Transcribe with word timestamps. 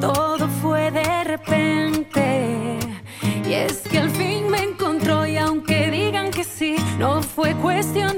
todo 0.00 0.46
fue 0.62 0.92
de 0.92 1.24
repente. 1.24 2.78
Y 3.48 3.52
es 3.52 3.80
que 3.80 3.98
al 3.98 4.10
fin 4.10 4.48
me 4.48 4.62
encontró 4.62 5.26
y 5.26 5.38
aunque 5.38 5.90
digan 5.90 6.30
que 6.30 6.44
sí, 6.44 6.76
no 7.00 7.20
fue 7.20 7.54
cuestión 7.54 8.09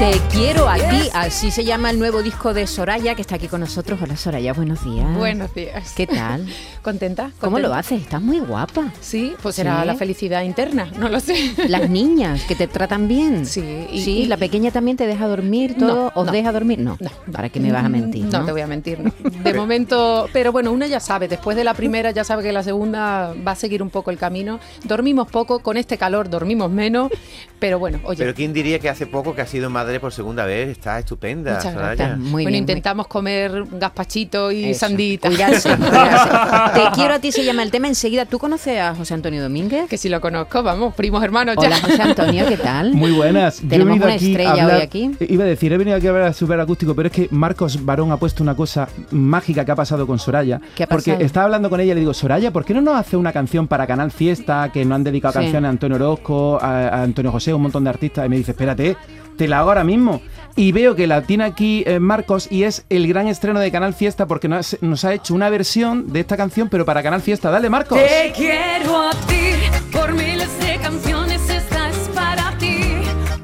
te 0.00 0.18
quiero 0.32 0.66
a 0.66 0.76
ti, 0.76 1.10
así 1.12 1.50
se 1.50 1.62
llama 1.62 1.90
el 1.90 1.98
nuevo 1.98 2.22
disco 2.22 2.54
de 2.54 2.66
Soraya 2.66 3.14
que 3.14 3.20
está 3.20 3.34
aquí 3.34 3.48
con 3.48 3.60
nosotros. 3.60 4.00
Hola 4.00 4.16
Soraya, 4.16 4.54
buenos 4.54 4.82
días. 4.82 5.14
Buenos 5.14 5.52
días. 5.54 5.92
¿Qué 5.94 6.06
tal? 6.06 6.46
¿Contenta? 6.82 7.32
¿Cómo 7.38 7.58
lo 7.58 7.74
haces? 7.74 8.00
Estás 8.00 8.22
muy 8.22 8.40
guapa. 8.40 8.94
Sí, 9.02 9.34
pues 9.42 9.58
era 9.58 9.84
la 9.84 9.94
felicidad 9.96 10.42
interna, 10.42 10.90
no 10.98 11.10
lo 11.10 11.20
sé. 11.20 11.52
Las 11.68 11.90
niñas 11.90 12.44
que 12.44 12.54
te 12.54 12.66
tratan 12.66 13.08
bien. 13.08 13.44
Sí. 13.44 13.88
Y, 13.92 14.00
sí, 14.00 14.24
la 14.24 14.38
pequeña 14.38 14.70
también 14.70 14.96
te 14.96 15.06
deja 15.06 15.26
dormir 15.26 15.76
todo. 15.78 16.10
¿Os 16.14 16.32
deja 16.32 16.50
dormir? 16.50 16.78
No. 16.78 16.96
¿Para 17.30 17.50
qué 17.50 17.60
me 17.60 17.70
vas 17.70 17.84
a 17.84 17.90
mentir? 17.90 18.24
No, 18.24 18.46
te 18.46 18.52
voy 18.52 18.62
a 18.62 18.66
mentir. 18.66 19.00
No. 19.00 19.12
De 19.44 19.52
momento, 19.52 20.30
pero 20.32 20.50
bueno, 20.50 20.72
una 20.72 20.86
ya 20.86 21.00
sabe, 21.00 21.28
después 21.28 21.58
de 21.58 21.64
la 21.64 21.74
primera 21.74 22.10
ya 22.10 22.24
sabe 22.24 22.42
que 22.42 22.52
la 22.52 22.62
segunda 22.62 23.34
va 23.46 23.52
a 23.52 23.56
seguir 23.56 23.82
un 23.82 23.90
poco 23.90 24.10
el 24.10 24.16
camino. 24.16 24.60
Dormimos 24.84 25.30
poco, 25.30 25.58
con 25.58 25.76
este 25.76 25.98
calor 25.98 26.30
dormimos 26.30 26.70
menos, 26.70 27.10
pero 27.58 27.78
bueno, 27.78 28.00
oye. 28.04 28.16
Pero 28.16 28.34
¿quién 28.34 28.54
diría 28.54 28.78
que 28.78 28.88
hace 28.88 29.06
poco 29.06 29.34
que 29.34 29.42
ha 29.42 29.46
sido 29.46 29.68
madre 29.68 29.89
por 29.98 30.12
segunda 30.12 30.44
vez? 30.44 30.68
está 30.68 30.98
estupenda. 30.98 31.56
Muchas 31.56 31.74
gracias. 31.74 32.18
Muy 32.18 32.42
bueno, 32.44 32.56
intentamos 32.56 33.06
comer 33.06 33.64
gazpachito 33.72 34.52
y 34.52 34.74
sandita. 34.74 35.28
Te 36.74 36.82
quiero 36.94 37.14
a 37.14 37.18
ti 37.18 37.32
se 37.32 37.44
llama 37.44 37.62
el 37.62 37.70
tema. 37.70 37.88
Enseguida, 37.88 38.26
¿tú 38.26 38.38
conoces 38.38 38.78
a 38.78 38.94
José 38.94 39.14
Antonio 39.14 39.42
Domínguez? 39.42 39.88
Que 39.88 39.96
si 39.96 40.08
lo 40.08 40.20
conozco, 40.20 40.62
vamos, 40.62 40.94
primos 40.94 41.22
hermanos 41.24 41.56
Hola, 41.56 41.80
José 41.80 42.02
Antonio, 42.02 42.46
¿qué 42.46 42.56
tal? 42.56 42.92
Muy 42.94 43.12
buenas. 43.12 43.60
Tenemos 43.66 43.96
una 43.96 44.14
estrella 44.14 44.66
hoy 44.66 44.82
aquí. 44.82 45.10
Iba 45.20 45.44
a 45.44 45.46
decir, 45.46 45.72
he 45.72 45.78
venido 45.78 45.96
aquí 45.96 46.06
a 46.06 46.12
ver 46.12 46.22
a 46.22 46.32
Super 46.32 46.60
Acústico, 46.60 46.94
pero 46.94 47.08
es 47.08 47.12
que 47.12 47.28
Marcos 47.30 47.84
Barón 47.84 48.12
ha 48.12 48.16
puesto 48.16 48.42
una 48.42 48.54
cosa 48.54 48.88
mágica 49.10 49.64
que 49.64 49.72
ha 49.72 49.76
pasado 49.76 50.06
con 50.06 50.18
Soraya. 50.18 50.60
¿Qué 50.74 50.84
ha 50.84 50.86
porque 50.86 51.16
estaba 51.20 51.44
hablando 51.46 51.70
con 51.70 51.80
ella 51.80 51.92
y 51.92 51.94
le 51.94 52.00
digo, 52.00 52.14
Soraya, 52.14 52.50
¿por 52.50 52.64
qué 52.64 52.74
no 52.74 52.82
nos 52.82 52.96
hace 52.96 53.16
una 53.16 53.32
canción 53.32 53.66
para 53.66 53.86
Canal 53.86 54.10
Fiesta, 54.10 54.70
que 54.72 54.84
no 54.84 54.94
han 54.94 55.04
dedicado 55.04 55.34
canciones 55.34 55.64
a 55.64 55.70
Antonio 55.70 55.96
Orozco, 55.96 56.58
a, 56.60 56.88
a 56.88 57.02
Antonio 57.02 57.32
José, 57.32 57.54
un 57.54 57.62
montón 57.62 57.84
de 57.84 57.90
artistas? 57.90 58.26
Y 58.26 58.28
me 58.28 58.36
dice, 58.36 58.52
espérate, 58.52 58.96
te 59.40 59.48
la 59.48 59.60
hago 59.60 59.70
ahora 59.70 59.84
mismo 59.84 60.20
y 60.54 60.72
veo 60.72 60.94
que 60.94 61.06
la 61.06 61.22
tiene 61.22 61.44
aquí 61.44 61.82
eh, 61.86 61.98
Marcos 61.98 62.46
y 62.50 62.64
es 62.64 62.84
el 62.90 63.08
gran 63.08 63.26
estreno 63.26 63.58
de 63.58 63.72
Canal 63.72 63.94
Fiesta 63.94 64.26
porque 64.26 64.48
nos, 64.48 64.76
nos, 64.82 65.02
ha 65.06 65.14
hecho 65.14 65.32
una 65.34 65.48
versión 65.48 66.12
de 66.12 66.20
esta 66.20 66.36
canción, 66.36 66.68
pero 66.68 66.84
para 66.84 67.02
Canal 67.02 67.22
Fiesta. 67.22 67.50
Dale, 67.50 67.70
Marcos. 67.70 67.98
Te 67.98 68.32
quiero 68.36 69.08
a 69.08 69.12
ti, 69.12 69.54
por 69.90 70.12
miles 70.12 70.60
de 70.60 70.76
canciones, 70.76 71.40
esta 71.48 71.88
es 71.88 71.96
para 72.14 72.52
ti, 72.58 72.80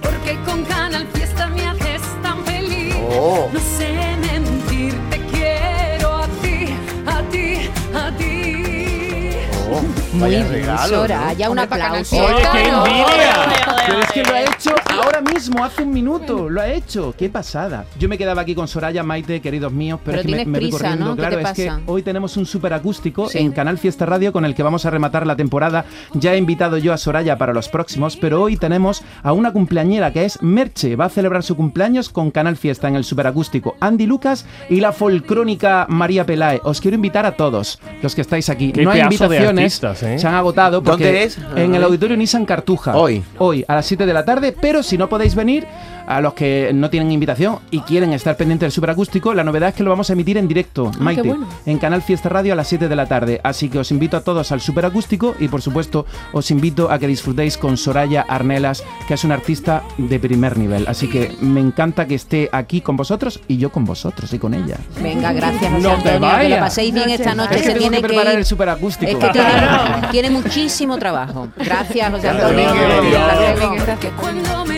porque 0.03 0.37
con 0.45 0.65
Canal 0.65 1.07
Fiesta 1.15 1.47
me 1.47 1.67
haces 1.67 2.03
tan 2.23 2.45
feliz. 2.45 2.95
Oh. 3.11 3.49
No 3.51 3.59
sé 3.59 3.95
mentir, 4.21 4.95
te 5.09 5.19
quiero 5.33 6.15
a 6.15 6.27
ti, 6.43 6.77
a 7.07 7.23
ti, 7.31 7.71
a 7.95 8.17
ti. 8.19 9.37
Oh, 9.73 9.81
Muy 10.13 10.29
bien, 10.29 10.67
Soraya, 10.89 11.49
un 11.49 11.59
aplauso. 11.59 12.17
Oye, 12.19 12.47
qué 12.53 12.69
envidia. 12.69 13.47
Pero 13.87 14.01
es 14.01 14.13
que 14.13 14.23
lo 14.25 14.35
ha 14.35 14.41
hecho 14.43 14.75
ahora 15.03 15.21
mismo, 15.21 15.65
hace 15.65 15.83
un 15.83 15.93
minuto, 15.93 16.49
lo 16.49 16.61
ha 16.61 16.69
hecho. 16.69 17.15
Qué 17.17 17.29
pasada. 17.29 17.85
Yo 17.99 18.09
me 18.09 18.19
quedaba 18.19 18.43
aquí 18.43 18.55
con 18.55 18.69
Soraya, 18.69 19.03
Maite, 19.03 19.41
queridos 19.41 19.73
míos, 19.73 20.01
pero, 20.05 20.21
es 20.21 20.27
que 20.27 20.33
me, 20.33 20.45
me 20.45 20.61
voy 20.61 20.71
corriendo. 20.71 21.07
¿no? 21.07 21.17
Claro, 21.17 21.39
es 21.39 21.53
que 21.53 21.73
hoy 21.87 22.03
tenemos 22.03 22.37
un 22.37 22.47
súper 22.47 22.73
acústico 22.73 23.29
en 23.33 23.53
Canal 23.53 23.79
Fiesta 23.79 24.07
Radio 24.07 24.33
con 24.33 24.45
el 24.45 24.55
que 24.55 24.63
vamos 24.63 24.87
a 24.87 24.91
rematar 24.91 25.27
la 25.27 25.37
temporada. 25.37 25.85
Ya 26.15 26.35
he 26.35 26.39
invitado 26.39 26.79
yo 26.79 26.93
a 26.93 26.97
Soraya 26.97 27.39
para 27.39 27.53
los 27.53 27.69
próximos, 27.69 28.17
pero 28.17 28.43
hoy 28.43 28.57
tenemos 28.57 29.03
a 29.23 29.33
una 29.33 29.53
cumpleañera 29.53 30.13
que 30.13 30.25
es 30.25 30.43
Merche. 30.43 30.97
Va 30.97 31.07
a 31.07 31.11
celebrar 31.11 31.43
su 31.43 31.57
cumpleaños 31.57 32.09
con 32.09 32.31
Canal 32.31 32.57
Fiesta 32.57 32.89
en 32.89 32.97
el 32.97 33.05
súper 33.05 33.27
acústico. 33.27 33.77
Andy 33.81 34.07
Lucas 34.07 34.47
y 34.69 34.81
la 34.81 34.93
folcrónica 34.93 35.87
María 35.89 36.25
Pelae. 36.25 36.61
Os 36.65 36.81
quiero 36.81 36.95
invitar 36.95 37.27
a 37.27 37.33
todos 37.33 37.79
los 38.03 38.15
que 38.15 38.21
estáis 38.21 38.49
aquí. 38.49 38.73
Qué 38.73 38.83
no 38.83 38.91
hay 38.91 39.01
invitaciones, 39.01 39.65
artistas, 39.65 40.03
¿eh? 40.03 40.19
se 40.19 40.27
han 40.27 40.35
agotado. 40.35 40.83
Porque 40.83 41.05
¿Dónde 41.05 41.23
es? 41.25 41.39
En 41.57 41.75
el 41.75 41.83
auditorio 41.83 42.17
Nissan 42.17 42.47
Cartuja. 42.47 42.97
Hoy. 42.97 43.23
Hoy, 43.39 43.65
a 43.67 43.75
las 43.75 43.87
7 43.87 44.07
de 44.07 44.13
la 44.13 44.25
tarde, 44.25 44.55
pero 44.59 44.83
si 44.87 44.97
no 44.99 45.09
podéis 45.09 45.35
venir, 45.35 45.67
a 46.07 46.21
los 46.21 46.35
que 46.35 46.71
no 46.73 46.89
tienen 46.89 47.11
invitación 47.11 47.59
y 47.73 47.81
quieren 47.81 48.13
estar 48.13 48.37
pendientes 48.37 48.67
del 48.67 48.73
superacústico, 48.73 49.35
la 49.35 49.43
novedad 49.43 49.71
es 49.71 49.75
que 49.75 49.83
lo 49.83 49.91
vamos 49.91 50.09
a 50.09 50.13
emitir 50.13 50.37
en 50.39 50.47
directo, 50.47 50.93
Ah, 50.95 50.99
Maite, 51.01 51.23
bueno. 51.23 51.49
en 51.67 51.79
Canal 51.79 52.01
Fiesta 52.01 52.29
Radio 52.29 52.53
a 52.53 52.57
las 52.57 52.69
7 52.69 52.89
de 52.89 52.95
la 52.95 53.07
tarde. 53.07 53.41
Así 53.43 53.69
que 53.69 53.81
os 53.81 53.91
invito 53.91 54.17
a 54.17 54.21
todos 54.21 54.53
al 54.53 54.61
superacústico 54.61 55.35
y 55.41 55.49
por 55.49 55.63
supuesto 55.63 56.07
os 56.33 56.49
invito 56.53 56.93
a 56.93 57.01
que 57.01 57.09
disfrutéis 57.09 57.59
con 57.59 57.77
Soraya 57.77 58.25
Arnelas, 58.29 58.85
que 59.09 59.15
es 59.15 59.25
una 59.25 59.35
artista 59.35 59.83
de 59.99 60.21
primer 60.21 60.57
nivel. 60.57 60.87
Así 60.87 61.09
que 61.11 61.33
me 61.41 61.59
encanta 61.61 62.07
que 62.07 62.15
esté 62.15 62.49
aquí 62.53 62.83
con 62.83 62.97
vosotros 62.97 63.41
y 63.49 63.57
yo 63.57 63.73
con 63.73 63.85
vosotros 63.85 64.33
y 64.33 64.39
con 64.39 64.55
ella. 64.55 64.77
Venga, 65.03 65.33
gracias, 65.33 65.73
José 65.73 65.83
No 65.89 66.01
te 66.03 66.11
Antonio. 66.11 66.39
Que 66.39 66.49
lo 66.51 66.59
paséis 66.61 66.95
bien 66.95 67.11
esta 67.11 67.35
noche. 67.35 67.57
Es 67.57 67.63
que 67.63 67.73
se 67.73 67.79
tiene 67.79 67.97
que 67.97 68.03
preparar 68.07 68.37
el 68.37 68.45
superacústico. 68.45 69.11
Es 69.11 69.17
que 69.19 69.29
tiene, 69.31 69.51
tiene 70.13 70.31
muchísimo 70.31 70.99
trabajo. 70.99 71.49
Gracias, 71.57 72.11
José 72.13 72.29
Antonio. 72.29 72.73
Gracias. 72.73 74.76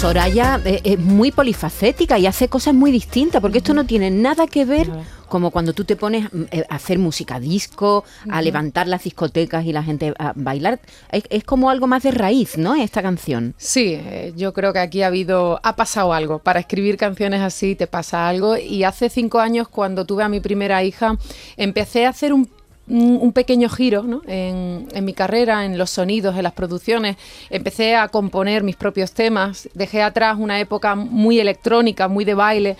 Soraya 0.00 0.58
eh, 0.64 0.80
es 0.82 0.98
muy 0.98 1.30
polifacética 1.30 2.18
y 2.18 2.26
hace 2.26 2.48
cosas 2.48 2.72
muy 2.72 2.90
distintas, 2.90 3.42
porque 3.42 3.58
esto 3.58 3.74
no 3.74 3.84
tiene 3.84 4.10
nada 4.10 4.46
que 4.46 4.64
ver 4.64 4.88
como 5.28 5.50
cuando 5.50 5.74
tú 5.74 5.84
te 5.84 5.94
pones 5.94 6.24
mm, 6.32 6.42
eh, 6.52 6.64
a 6.70 6.76
hacer 6.76 6.98
música 6.98 7.38
disco, 7.38 8.04
a 8.30 8.40
levantar 8.40 8.88
las 8.88 9.04
discotecas 9.04 9.66
y 9.66 9.74
la 9.74 9.82
gente 9.82 10.14
a 10.18 10.32
bailar. 10.34 10.80
Es, 11.12 11.24
es 11.28 11.44
como 11.44 11.68
algo 11.68 11.86
más 11.86 12.02
de 12.02 12.12
raíz, 12.12 12.56
¿no? 12.56 12.76
Esta 12.76 13.02
canción. 13.02 13.54
Sí, 13.58 13.92
eh, 13.92 14.32
yo 14.36 14.54
creo 14.54 14.72
que 14.72 14.78
aquí 14.78 15.02
ha 15.02 15.08
habido, 15.08 15.60
ha 15.62 15.76
pasado 15.76 16.14
algo. 16.14 16.38
Para 16.38 16.60
escribir 16.60 16.96
canciones 16.96 17.42
así 17.42 17.74
te 17.74 17.86
pasa 17.86 18.26
algo. 18.26 18.56
Y 18.56 18.84
hace 18.84 19.10
cinco 19.10 19.38
años, 19.38 19.68
cuando 19.68 20.06
tuve 20.06 20.22
a 20.22 20.30
mi 20.30 20.40
primera 20.40 20.82
hija, 20.82 21.18
empecé 21.58 22.06
a 22.06 22.08
hacer 22.08 22.32
un 22.32 22.48
un 22.90 23.32
pequeño 23.32 23.68
giro 23.68 24.22
en, 24.26 24.88
en 24.92 25.04
mi 25.04 25.14
carrera, 25.14 25.64
en 25.64 25.78
los 25.78 25.90
sonidos, 25.90 26.36
en 26.36 26.42
las 26.42 26.52
producciones. 26.52 27.16
Empecé 27.48 27.96
a 27.96 28.08
componer 28.08 28.62
mis 28.62 28.76
propios 28.76 29.12
temas. 29.12 29.68
Dejé 29.74 30.02
atrás 30.02 30.36
una 30.38 30.58
época 30.60 30.94
muy 30.94 31.38
electrónica, 31.38 32.08
muy 32.08 32.24
de 32.24 32.34
baile, 32.34 32.76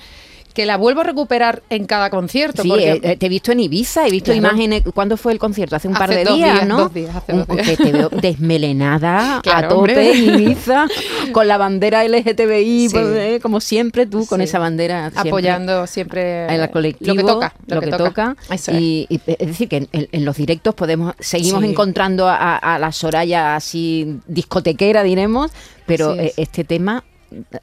que 0.55 0.67
la 0.67 0.77
vuelvo 0.77 1.01
a 1.01 1.05
recuperar 1.05 1.63
en 1.71 1.87
cada 1.87 2.11
concierto. 2.11 2.63
Sí, 2.63 2.69
porque- 2.69 2.93
eh, 2.93 3.01
eh, 3.03 3.17
te 3.17 3.27
he 3.27 3.29
visto 3.29 3.53
en 3.53 3.61
Ibiza, 3.61 4.07
he 4.07 4.11
visto 4.11 4.33
Claro. 4.33 4.49
imágenes. 4.49 4.83
¿Cuándo 4.95 5.17
fue 5.17 5.33
el 5.33 5.39
concierto? 5.39 5.77
Hace 5.77 5.89
un 5.89 5.95
par 5.95 6.11
de 6.11 6.25
dos 6.25 6.37
días, 6.37 6.55
días, 6.55 6.67
¿no? 6.69 6.79
dos 6.79 6.95
días, 6.95 7.15
hace 7.17 7.33
dos 7.33 7.47
días. 7.49 7.67
Que 7.67 7.77
te 7.77 7.93
veo 7.93 8.09
desmelenada 8.11 9.41
Claro, 9.43 9.67
a 9.67 9.69
tope 9.69 9.79
hombre. 9.79 10.13
en 10.13 10.41
Ibiza, 10.41 10.87
con 11.33 11.49
la 11.49 11.57
bandera 11.57 12.05
LGTBI, 12.05 12.89
Sí. 12.89 12.95
pues, 12.95 13.07
eh, 13.17 13.39
como 13.43 13.61
siempre, 13.61 14.07
tú 14.07 14.27
con 14.27 14.41
esa 14.41 14.59
bandera. 14.59 15.11
siempre 15.11 15.31
apoyando 15.31 15.87
siempre 15.87 16.47
el 16.55 16.71
colectivo, 16.71 17.15
lo 17.15 17.21
que 17.23 17.23
toca. 17.33 17.55
Lo, 17.67 17.81
que, 17.81 17.91
toca. 17.91 18.37
Y, 18.73 19.07
y, 19.09 19.21
es 19.27 19.47
decir, 19.47 19.69
que 19.69 19.77
en, 19.77 19.89
en 19.93 20.25
los 20.25 20.37
directos 20.37 20.75
podemos 20.75 21.15
seguimos 21.19 21.65
encontrando 21.65 22.29
a, 22.29 22.57
a 22.57 22.79
la 22.79 22.93
Soraya 22.93 23.57
así 23.57 24.19
discotequera, 24.27 25.03
diremos, 25.03 25.51
pero 25.87 26.15
eh, 26.15 26.33
este 26.37 26.65
tema 26.65 27.05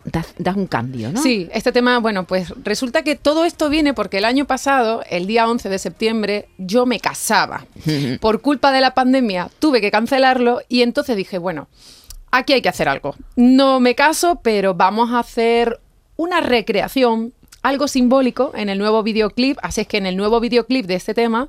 da, 0.06 0.26
da 0.38 0.54
un 0.54 0.68
cambio, 0.68 1.12
¿no? 1.12 1.22
Sí, 1.22 1.50
este 1.52 1.72
tema, 1.72 2.00
bueno, 2.00 2.26
pues 2.26 2.54
resulta 2.64 3.04
que 3.04 3.16
todo 3.16 3.46
esto 3.46 3.70
viene 3.70 3.94
porque 3.94 4.18
el 4.18 4.26
año 4.26 4.46
pasado, 4.46 5.04
el 5.10 5.28
día 5.28 5.48
11 5.48 5.70
de 5.70 5.80
septiembre, 5.80 6.50
yo 6.58 6.86
me 6.86 7.00
casaba. 7.00 7.66
Por 8.22 8.42
culpa 8.42 8.72
de 8.72 8.82
la 8.82 8.94
pandemia 8.94 9.50
tuve 9.60 9.82
que 9.82 9.92
cancelarlo 9.92 10.62
y 10.70 10.82
entonces 10.82 11.18
dije, 11.18 11.38
bueno, 11.38 11.68
aquí 12.32 12.54
hay 12.54 12.62
que 12.62 12.70
hacer 12.70 12.90
algo. 12.90 13.16
No 13.36 13.80
me 13.80 13.96
caso, 13.96 14.40
pero 14.42 14.74
vamos 14.74 15.12
a 15.12 15.20
hacer 15.20 15.80
una 16.16 16.42
recreación, 16.42 17.34
algo 17.62 17.88
simbólico 17.88 18.52
en 18.56 18.70
el 18.70 18.78
nuevo 18.78 19.04
videoclip, 19.04 19.58
así 19.62 19.82
es 19.82 19.88
que 19.88 19.98
en 19.98 20.06
el 20.06 20.18
nuevo 20.18 20.40
videoclip 20.40 20.86
de 20.86 20.96
este 20.96 21.14
tema 21.14 21.48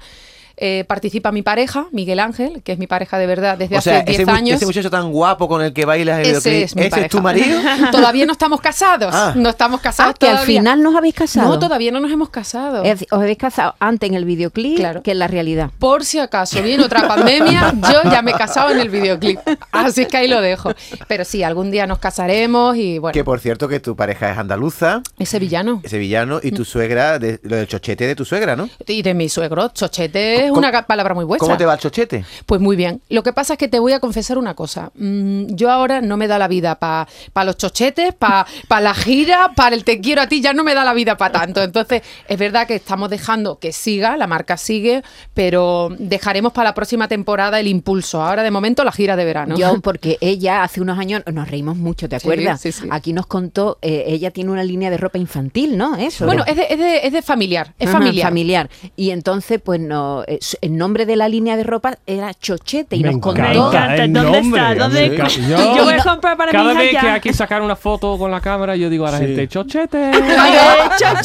eh, 0.60 0.84
participa 0.87 1.32
mi 1.32 1.43
pareja, 1.43 1.87
Miguel 1.93 2.20
Ángel, 2.20 2.62
que 2.62 2.72
es 2.72 2.78
mi 2.78 2.87
pareja 2.87 3.19
de 3.19 3.26
verdad 3.26 3.56
desde 3.58 3.76
o 3.76 3.78
hace 3.78 3.99
ese, 3.99 4.05
10 4.19 4.26
mu- 4.26 4.32
años. 4.34 4.56
ese 4.56 4.66
muchacho 4.66 4.90
tan 4.90 5.10
guapo 5.12 5.49
con 5.49 5.62
el 5.62 5.72
que 5.72 5.84
bailas 5.84 6.20
el 6.20 6.26
Ese 6.37 6.50
videoclip, 6.50 6.64
es 6.64 6.76
mi 6.76 6.82
¿ese 6.82 7.00
es 7.02 7.08
tu 7.10 7.20
marido? 7.20 7.58
Todavía 7.93 8.26
no 8.26 8.32
estamos 8.32 8.60
casados. 8.60 9.14
Ah. 9.14 9.32
No 9.37 9.50
estamos 9.50 9.81
casados 9.81 10.14
Ah, 10.14 10.19
que 10.19 10.28
al 10.28 10.38
final 10.38 10.82
nos 10.82 10.94
habéis 10.96 11.14
casado. 11.14 11.49
No, 11.49 11.58
todavía 11.58 11.90
no 11.93 12.00
nos 12.00 12.10
hemos 12.10 12.31
casado. 12.31 12.82
Es 12.84 13.02
Os 13.10 13.20
habéis 13.20 13.38
casado 13.38 13.75
antes 13.78 14.08
en 14.08 14.14
el 14.16 14.25
videoclip 14.25 14.76
Claro. 14.76 15.02
que 15.02 15.12
en 15.12 15.19
la 15.19 15.26
realidad. 15.28 15.70
Por 15.78 16.05
si 16.05 16.19
acaso 16.19 16.62
viene 16.62 16.84
otra 16.84 17.06
pandemia, 17.08 17.75
yo 17.93 18.10
ya 18.10 18.22
me 18.22 18.32
he 18.32 18.34
casado 18.34 18.70
en 18.70 18.81
el 18.81 18.88
videoclip. 18.90 19.38
Así 19.72 20.02
es 20.02 20.08
que 20.08 20.16
ahí 20.16 20.28
lo 20.28 20.40
dejo. 20.40 20.72
Pero 21.06 21.25
sí, 21.25 21.43
algún 21.43 21.70
día 21.70 21.87
nos 21.87 21.99
casaremos 21.99 22.76
y 22.76 22.99
bueno, 22.99 23.12
Que 23.12 23.25
por 23.25 23.40
cierto 23.40 23.69
que 23.69 23.81
tu 23.81 23.94
pareja 23.96 24.31
es 24.32 24.38
andaluza, 24.38 25.02
es 25.19 25.28
sevillano. 25.28 25.81
es 25.84 25.90
sevillano, 25.90 26.40
y 26.43 26.50
tu 26.52 26.64
suegra, 26.64 27.19
de, 27.19 27.38
lo 27.43 27.56
del 27.56 27.66
chochete 27.66 28.06
de 28.06 28.14
tu 28.14 28.25
suegra, 28.25 28.56
¿no? 28.56 28.69
Y 28.87 29.02
de 29.02 29.14
mi 29.14 29.28
suegro, 29.28 29.69
chochete 29.69 30.48
es 30.49 30.55
¿Cómo- 30.55 30.67
una 30.69 30.87
palabra 30.87 31.15
muy 31.15 31.25
vuestra. 31.25 31.47
¿Cómo 31.47 31.56
te 31.56 31.65
va 31.65 31.75
el 31.75 31.81
chochete? 31.81 32.25
Pues 32.47 32.61
muy 32.61 32.77
bien. 32.77 33.00
Lo 33.09 33.23
que 33.23 33.33
pasa 33.33 33.55
es 33.55 33.59
que 33.59 33.69
te 33.69 33.79
voy 33.79 33.93
a 33.93 34.00
confesar 34.00 34.39
una 34.39 34.55
cosa. 34.55 34.91
Mm, 34.95 35.55
yo 35.55 35.71
ahora 35.71 36.00
no 36.00 36.17
me 36.17 36.27
da 36.29 36.39
la 36.39 36.49
vida 36.49 36.79
para 36.79 37.06
los 37.45 37.56
chochetes, 37.56 38.15
para 38.15 38.47
la 38.81 38.95
gira, 38.95 39.53
para 39.55 39.75
el 39.75 39.85
te 39.85 40.00
quiero 40.00 40.23
a 40.23 40.27
ti, 40.27 40.41
ya 40.41 40.53
no 40.53 40.65
me 40.65 40.75
da 40.75 40.85
la 40.85 40.93
vida 40.95 41.17
para 41.17 41.41
tanto. 41.41 41.62
Entonces, 41.62 42.03
es 42.29 42.39
verdad 42.39 42.67
que 42.67 42.75
estamos 42.77 43.11
dejando 43.11 43.59
que 43.59 43.73
siga, 43.73 44.17
la 44.17 44.27
marca 44.27 44.56
sigue, 44.56 45.03
pero 45.35 45.89
dejaremos 45.99 46.53
para 46.53 46.71
la 46.71 46.75
próxima 46.75 47.09
temporada 47.09 47.61
el 47.61 47.67
impulso. 47.69 48.23
Ahora, 48.23 48.43
de 48.43 48.51
momento, 48.51 48.85
la 48.85 48.93
gira 48.93 49.17
de 49.17 49.25
verano. 49.25 49.56
Yo, 49.56 49.81
porque 49.83 50.19
ella 50.21 50.62
hace 50.62 50.81
unos 50.81 50.99
años 50.99 51.23
nos 51.33 51.49
reímos 51.51 51.77
mucho, 51.77 52.09
¿te 52.09 52.19
Sí, 52.19 52.27
acuerdas? 52.27 52.61
sí, 52.61 52.73
sí. 52.73 52.89
Aquí 52.91 53.12
nos 53.12 53.27
contó, 53.27 53.79
eh, 53.83 54.05
ella 54.09 54.31
tiene 54.31 54.51
una 54.51 54.65
línea 54.65 54.91
de 54.91 54.97
ropa 54.97 55.19
infantil, 55.19 55.77
¿no? 55.77 55.97
Eso. 55.97 56.27
Bueno, 56.27 56.44
¿no? 56.47 56.51
es 56.51 56.56
de, 56.56 56.67
es 56.71 56.79
de- 56.79 57.06
es 57.06 57.12
de 57.12 57.23
familiar, 57.23 57.75
es 57.79 57.89
Ajá, 57.89 57.99
familiar. 57.99 58.29
familiar. 58.29 58.71
Y 58.97 59.11
entonces, 59.11 59.61
pues 59.62 59.81
no, 59.81 60.25
eh, 60.40 60.58
el 60.62 60.76
nombre 60.76 61.06
de 61.06 61.17
la 61.17 61.29
línea 61.29 61.56
de 61.56 61.64
ropa 61.64 61.99
era 62.06 62.32
Chochete 62.35 62.96
y 62.96 63.02
Me 63.02 63.12
nos 63.12 63.20
contó. 63.20 63.43
Me 63.43 63.52
encanta. 63.55 63.94
el 64.05 64.12
¿Dónde 64.12 64.40
nombre, 64.40 65.06
está? 65.06 65.29
Yo- 65.29 65.76
yo 65.76 65.85
voy 65.85 65.94
a 65.94 66.02
comprar 66.02 66.37
para 66.37 66.52
Cada 66.52 66.64
mi 66.64 66.70
hija 66.73 66.81
vez 66.82 66.93
ya. 66.93 67.00
que 67.00 67.08
hay 67.08 67.20
que 67.20 67.32
sacar 67.32 67.62
una 67.62 67.76
foto 67.76 68.17
con 68.19 68.31
la 68.31 68.40
cámara, 68.40 68.76
yo 68.76 68.88
digo 68.90 69.06
a 69.06 69.11
la 69.11 69.19
Sí. 69.19 69.26
gente, 69.26 69.49
chochete. 69.49 70.11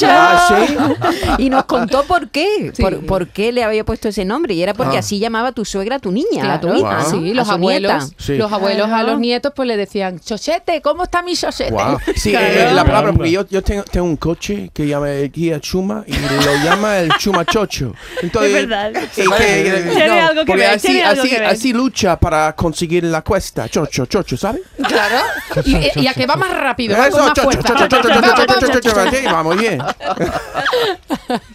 Ah. 0.05 1.35
Y 1.37 1.49
nos 1.49 1.65
contó 1.65 2.03
por 2.03 2.29
qué, 2.29 2.71
Sí. 2.73 2.81
por, 2.81 3.05
por 3.05 3.27
qué 3.27 3.51
le 3.51 3.63
había 3.63 3.83
puesto 3.83 4.09
ese 4.09 4.25
nombre. 4.25 4.53
Y 4.53 4.61
era 4.63 4.73
porque 4.73 4.97
Ah. 4.97 4.99
así 4.99 5.19
llamaba 5.19 5.51
tu 5.51 5.65
suegra 5.65 5.97
a 5.97 5.99
tu 5.99 6.11
niña, 6.11 6.53
a 6.53 6.59
tu 6.59 6.67
Claro, 6.67 6.79
hija. 6.79 7.03
Sí, 7.05 7.33
los 7.33 7.49
abuelos, 7.49 8.13
los 8.27 8.51
abuelos 8.51 8.85
a 8.87 8.89
Claro. 8.89 9.07
los 9.11 9.19
nietos 9.19 9.51
pues 9.55 9.67
le 9.67 9.77
decían, 9.77 10.19
chochete, 10.19 10.81
¿cómo 10.81 11.03
está 11.03 11.21
mi 11.21 11.35
chochete? 11.35 11.71
Wow. 11.71 11.97
Sí, 12.15 12.31
Claro. 12.31 12.45
eh, 12.47 12.71
la 12.73 12.85
palabra, 12.85 13.13
porque 13.13 13.31
yo, 13.31 13.47
yo 13.47 13.61
tengo, 13.61 13.83
tengo 13.83 14.05
un 14.05 14.17
coche 14.17 14.69
que 14.73 14.87
llama 14.87 15.09
el 15.11 15.31
Guía 15.31 15.59
Chuma 15.59 16.03
y 16.07 16.13
lo 16.13 16.63
llama 16.63 16.97
el 16.99 17.09
Chuma 17.19 17.45
Chocho. 17.45 17.93
Entonces, 18.21 18.53
Es 18.55 18.67
verdad. 18.67 18.93
Eh, 19.03 19.09
que- 19.15 19.91
Tiene 19.95 20.19
algo 20.21 20.41
que 20.41 20.45
porque 20.47 20.61
ver, 20.63 20.69
así, 20.75 20.87
tiene 20.87 21.03
algo 21.03 21.21
así, 21.21 21.29
que 21.31 21.39
ver. 21.39 21.47
así 21.49 21.73
lucha 21.73 22.17
para 22.19 22.53
conseguir 22.55 23.03
la 23.05 23.21
cuesta. 23.21 23.67
Chocho, 23.69 24.05
chocho, 24.05 24.37
¿sabes? 24.37 24.61
Claro. 24.87 25.17
Y, 25.65 25.99
y 26.01 26.07
a 26.07 26.13
que 26.13 26.25
va 26.25 26.35
más 26.35 26.51
rápido, 26.57 26.97
va 26.97 27.07
Eso, 27.07 27.17
con 27.17 27.25
más 27.27 27.33
chocho, 27.33 27.43
fuerza. 27.51 27.75
chocho, 27.75 28.01
chocho, 28.01 28.45
chocho, 28.45 28.79
chocho. 28.79 28.93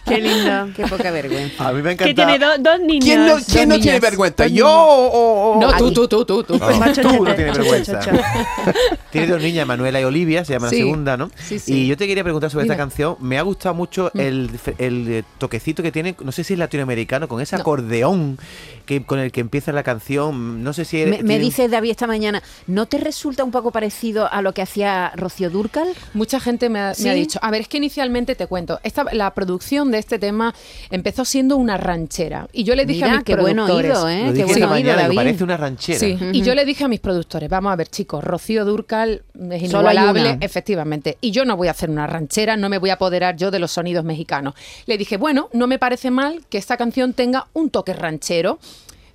Qué 0.09 0.17
lindo. 0.21 0.69
Qué 0.75 0.83
poca 0.87 1.11
vergüenza. 1.11 1.67
A 1.69 1.71
mí 1.71 1.81
me 1.81 1.95
Que 1.95 2.09
encanta. 2.09 2.27
tiene 2.37 2.45
do- 2.45 2.57
dos 2.59 2.79
niños. 2.81 3.03
¿Quién 3.05 3.25
no, 3.27 3.35
quién 3.49 3.69
no 3.69 3.79
tiene 3.79 3.99
vergüenza? 3.99 4.47
¿Yo 4.47 4.67
o, 4.69 5.53
o- 5.57 5.61
No, 5.61 5.77
tú, 5.77 5.91
tú, 5.93 6.07
tú, 6.07 6.25
tú, 6.25 6.43
tú. 6.43 6.59
Ah, 6.61 6.71
Más 6.79 6.93
tú 6.99 7.23
no 7.23 7.33
tienes 7.35 7.57
vergüenza. 7.57 7.99
Tiene 9.11 9.25
dos 9.27 9.41
niñas, 9.41 9.65
Manuela 9.65 9.99
y 9.99 10.03
Olivia, 10.03 10.45
se 10.45 10.53
llama 10.53 10.67
la 10.67 10.71
segunda, 10.71 11.17
¿no? 11.17 11.31
Sí, 11.35 11.57
sí. 11.57 11.73
Y 11.73 11.87
yo 11.87 11.97
te 11.97 12.05
quería 12.07 12.23
preguntar 12.23 12.51
sobre 12.51 12.65
esta 12.65 12.77
canción. 12.77 13.15
Me 13.19 13.39
ha 13.39 13.41
gustado 13.41 13.73
mucho 13.73 14.11
Mm. 14.13 14.19
el, 14.19 14.49
el, 14.77 15.25
toquecito 15.39 15.81
que 15.83 15.91
tiene, 15.91 16.15
no 16.23 16.31
sé 16.31 16.43
si 16.43 16.53
es 16.53 16.59
latinoamericano, 16.59 17.27
con 17.27 17.41
ese 17.41 17.55
No. 17.55 17.61
acordeón 17.61 18.37
que, 18.85 19.03
con 19.03 19.19
el 19.19 19.31
que 19.31 19.41
empieza 19.41 19.71
la 19.71 19.81
canción. 19.83 20.63
No 20.63 20.73
sé 20.73 20.85
si 20.85 20.97
Me, 20.97 21.05
me 21.05 21.17
tiene- 21.17 21.39
dice 21.39 21.67
David 21.69 21.91
esta 21.91 22.07
mañana, 22.07 22.41
¿no 22.67 22.85
te 22.85 22.97
resulta 22.97 23.43
un 23.43 23.51
poco 23.51 23.71
parecido 23.71 24.31
a 24.31 24.41
lo 24.41 24.53
que 24.53 24.61
hacía 24.61 25.11
Rocío 25.15 25.49
Durcal? 25.49 25.87
Mucha 26.13 26.39
gente 26.39 26.69
me 26.69 26.79
ha, 26.79 26.93
me 27.01 27.09
ha 27.09 27.13
dicho, 27.13 27.39
a 27.41 27.49
ver, 27.51 27.61
es 27.61 27.67
que 27.67 27.77
inicialmente 27.77 28.35
te 28.35 28.47
cuento, 28.47 28.79
esta, 28.83 29.05
la 29.11 29.33
producción 29.33 29.91
de 29.91 29.98
este 29.99 30.19
tema 30.19 30.53
empezó 30.89 31.25
siendo 31.25 31.57
una 31.57 31.77
ranchera. 31.77 32.47
Y 32.53 32.63
yo 32.63 32.75
le 32.75 32.85
dije 32.85 33.05
a 33.05 33.15
mis 33.15 33.23
qué 33.23 33.35
buen 33.35 33.55
productores... 33.55 33.91
oído, 33.97 34.09
¿eh? 34.09 34.19
Lo 34.19 34.25
Qué 34.27 34.33
dije 34.33 34.45
buen 34.45 34.57
esta 34.63 34.73
oído, 34.73 34.95
David. 34.95 35.15
parece 35.15 35.43
una 35.43 35.57
ranchera. 35.57 35.99
Sí, 35.99 36.17
y 36.33 36.41
yo 36.41 36.55
le 36.55 36.65
dije 36.65 36.83
a 36.83 36.87
mis 36.87 36.99
productores, 36.99 37.49
vamos 37.49 37.71
a 37.71 37.75
ver 37.75 37.87
chicos, 37.89 38.23
Rocío 38.23 38.65
Durcal 38.65 39.23
es 39.51 39.63
inigualable, 39.63 40.37
efectivamente, 40.41 41.17
y 41.21 41.31
yo 41.31 41.45
no 41.45 41.55
voy 41.57 41.67
a 41.67 41.71
hacer 41.71 41.89
una 41.89 42.07
ranchera, 42.07 42.57
no 42.57 42.69
me 42.69 42.77
voy 42.77 42.89
a 42.89 42.93
apoderar 42.93 43.35
yo 43.35 43.51
de 43.51 43.59
los 43.59 43.71
sonidos 43.71 44.03
mexicanos. 44.03 44.53
Le 44.85 44.97
dije, 44.97 45.17
bueno, 45.17 45.49
no 45.53 45.67
me 45.67 45.79
parece 45.79 46.11
mal 46.11 46.45
que 46.49 46.57
esta 46.57 46.77
canción 46.77 47.13
tenga 47.13 47.47
un 47.53 47.69
toque 47.69 47.93
ranchero, 47.93 48.59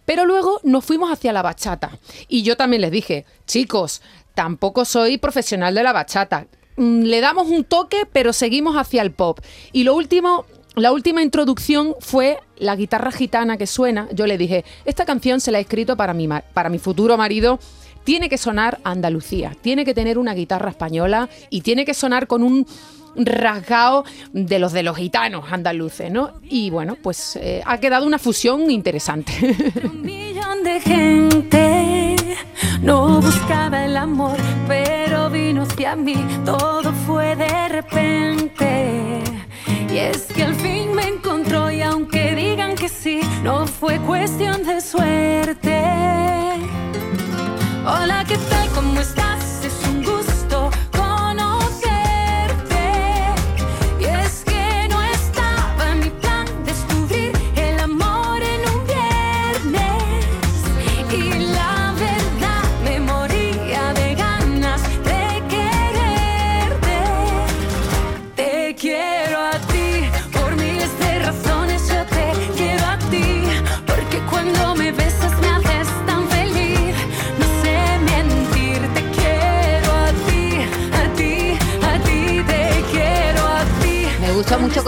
pero 0.05 0.27
luego 0.27 0.61
nos 0.65 0.85
fuimos 0.85 1.11
hacia 1.11 1.33
la 1.33 1.43
bachata. 1.43 1.99
Y 2.29 2.43
yo 2.43 2.57
también 2.57 2.83
les 2.83 2.91
dije, 2.91 3.25
chicos, 3.47 4.03
tampoco 4.35 4.85
soy 4.85 5.19
profesional 5.19 5.75
de 5.75 5.83
la 5.83 5.93
bachata. 5.93 6.47
Mm, 6.77 7.03
Le 7.05 7.21
damos 7.21 7.49
un 7.49 7.65
toque, 7.65 8.03
pero 8.13 8.33
seguimos 8.33 8.77
hacia 8.77 9.01
el 9.03 9.13
pop. 9.13 9.39
Y 9.73 9.85
lo 9.85 9.95
último, 9.95 10.45
la 10.77 10.93
última 10.93 11.23
introducción 11.23 11.95
fue 12.01 12.39
la 12.57 12.75
guitarra 12.77 13.13
gitana 13.13 13.57
que 13.57 13.67
suena. 13.67 14.09
Yo 14.13 14.27
le 14.27 14.37
dije, 14.39 14.65
esta 14.85 15.05
canción 15.05 15.41
se 15.41 15.53
la 15.53 15.59
he 15.59 15.63
escrito 15.63 15.97
para 15.97 16.15
mi, 16.15 16.29
para 16.53 16.69
mi 16.69 16.79
futuro 16.79 17.17
marido. 17.17 17.59
Tiene 18.03 18.29
que 18.29 18.39
sonar 18.39 18.81
Andalucía, 18.85 19.57
tiene 19.63 19.85
que 19.85 19.95
tener 19.95 20.19
una 20.19 20.35
guitarra 20.35 20.71
española 20.71 21.29
y 21.49 21.63
tiene 21.63 21.85
que 21.85 21.95
sonar 21.95 22.27
con 22.27 22.43
un 22.43 22.67
rasgado 23.17 24.05
de 24.33 24.59
los 24.59 24.73
de 24.73 24.83
los 24.83 24.97
gitanos 24.97 25.45
andaluces, 25.51 26.11
¿no? 26.11 26.33
Y 26.43 26.71
bueno, 26.71 26.97
pues 27.01 27.37
eh, 27.37 27.63
ha 27.65 27.79
quedado 27.79 28.07
una 28.07 28.19
fusión 28.19 28.71
interesante. 28.71 29.33
Un 29.85 30.03
millón 30.03 30.65
de 30.65 30.81
gente 30.81 32.17
no 32.83 33.21
buscaba 33.21 33.85
el 33.85 33.97
amor, 33.97 34.37
pero 34.69 35.31
vino 35.31 35.63
hacia 35.63 35.97
mí, 35.97 36.17
todo 36.45 36.93
fue 37.07 37.37
de 37.37 37.69
repente. 37.69 39.14
Y 39.95 39.99
es 39.99 40.23
que 40.23 40.43
al 40.43 40.57
fin 40.57 40.93
me 40.93 41.07
encontró 41.07 41.71
y 41.71 41.81
aunque 41.81 42.35
digan 42.35 42.75
que 42.75 42.89
sí, 42.89 43.21
no 43.45 43.65
fue 43.65 44.01
cuestión 44.01 44.65
de 44.65 44.81
suerte. 44.81 45.64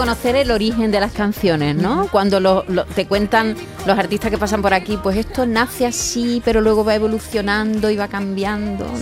Conocer 0.07 0.37
el 0.37 0.51
origen 0.51 0.89
de 0.89 1.01
las 1.01 1.11
canciones, 1.11 1.75
¿no? 1.75 2.07
Cuando 2.09 2.39
lo- 2.39 2.63
lo- 2.69 2.85
te 2.85 3.05
cuentan 3.07 3.57
los 3.85 3.99
artistas 3.99 4.31
que 4.31 4.37
pasan 4.37 4.61
por 4.61 4.73
aquí, 4.73 4.97
pues 5.03 5.17
esto 5.17 5.45
nace 5.45 5.85
así, 5.85 6.41
pero 6.45 6.61
luego 6.61 6.85
va 6.85 6.95
evolucionando 6.95 7.89
y 7.89 7.97
va 7.97 8.07
cambiando, 8.07 8.85
¿no? 8.85 8.97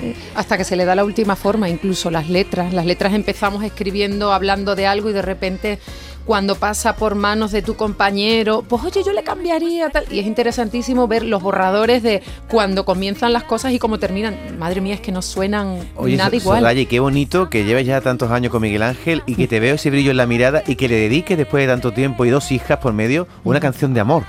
Sí. 0.00 0.14
Hasta 0.36 0.56
que 0.56 0.62
se 0.62 0.76
le 0.76 0.84
da 0.84 0.94
la 0.94 1.04
última 1.04 1.34
forma, 1.34 1.68
incluso 1.68 2.12
las 2.12 2.28
letras. 2.28 2.72
Las 2.72 2.86
letras 2.86 3.12
empezamos 3.14 3.64
escribiendo, 3.64 4.32
hablando 4.32 4.76
de 4.76 4.86
algo 4.86 5.10
y 5.10 5.14
de 5.14 5.22
repente 5.22 5.78
cuando 6.26 6.56
pasa 6.56 6.96
por 6.96 7.14
manos 7.14 7.52
de 7.52 7.62
tu 7.62 7.76
compañero, 7.76 8.62
pues 8.68 8.82
oye, 8.84 9.02
yo 9.04 9.12
le 9.12 9.22
cambiaría 9.22 9.88
tal. 9.90 10.04
Y 10.12 10.18
es 10.18 10.26
interesantísimo 10.26 11.06
ver 11.06 11.22
los 11.24 11.40
borradores 11.42 12.02
de 12.02 12.22
cuando 12.50 12.84
comienzan 12.84 13.32
las 13.32 13.44
cosas 13.44 13.72
y 13.72 13.78
cómo 13.78 13.98
terminan. 13.98 14.36
Madre 14.58 14.80
mía, 14.80 14.94
es 14.94 15.00
que 15.00 15.12
no 15.12 15.22
suenan 15.22 15.78
Oye, 15.96 16.16
nada 16.16 16.30
So- 16.30 16.36
igual. 16.36 16.78
Y 16.78 16.86
qué 16.86 16.98
bonito 17.00 17.48
que 17.48 17.64
lleves 17.64 17.86
ya 17.86 18.00
tantos 18.00 18.30
años 18.32 18.50
con 18.50 18.60
Miguel 18.60 18.82
Ángel 18.82 19.22
y 19.26 19.36
que 19.36 19.46
te 19.46 19.60
veo 19.60 19.76
ese 19.76 19.88
brillo 19.90 20.10
en 20.10 20.16
la 20.16 20.26
mirada 20.26 20.62
y 20.66 20.74
que 20.74 20.88
le 20.88 20.96
dediques 20.96 21.38
después 21.38 21.64
de 21.64 21.72
tanto 21.72 21.92
tiempo 21.92 22.24
y 22.24 22.30
dos 22.30 22.50
hijas 22.50 22.78
por 22.78 22.92
medio 22.92 23.28
una 23.44 23.60
canción 23.60 23.94
de 23.94 24.00
amor. 24.00 24.24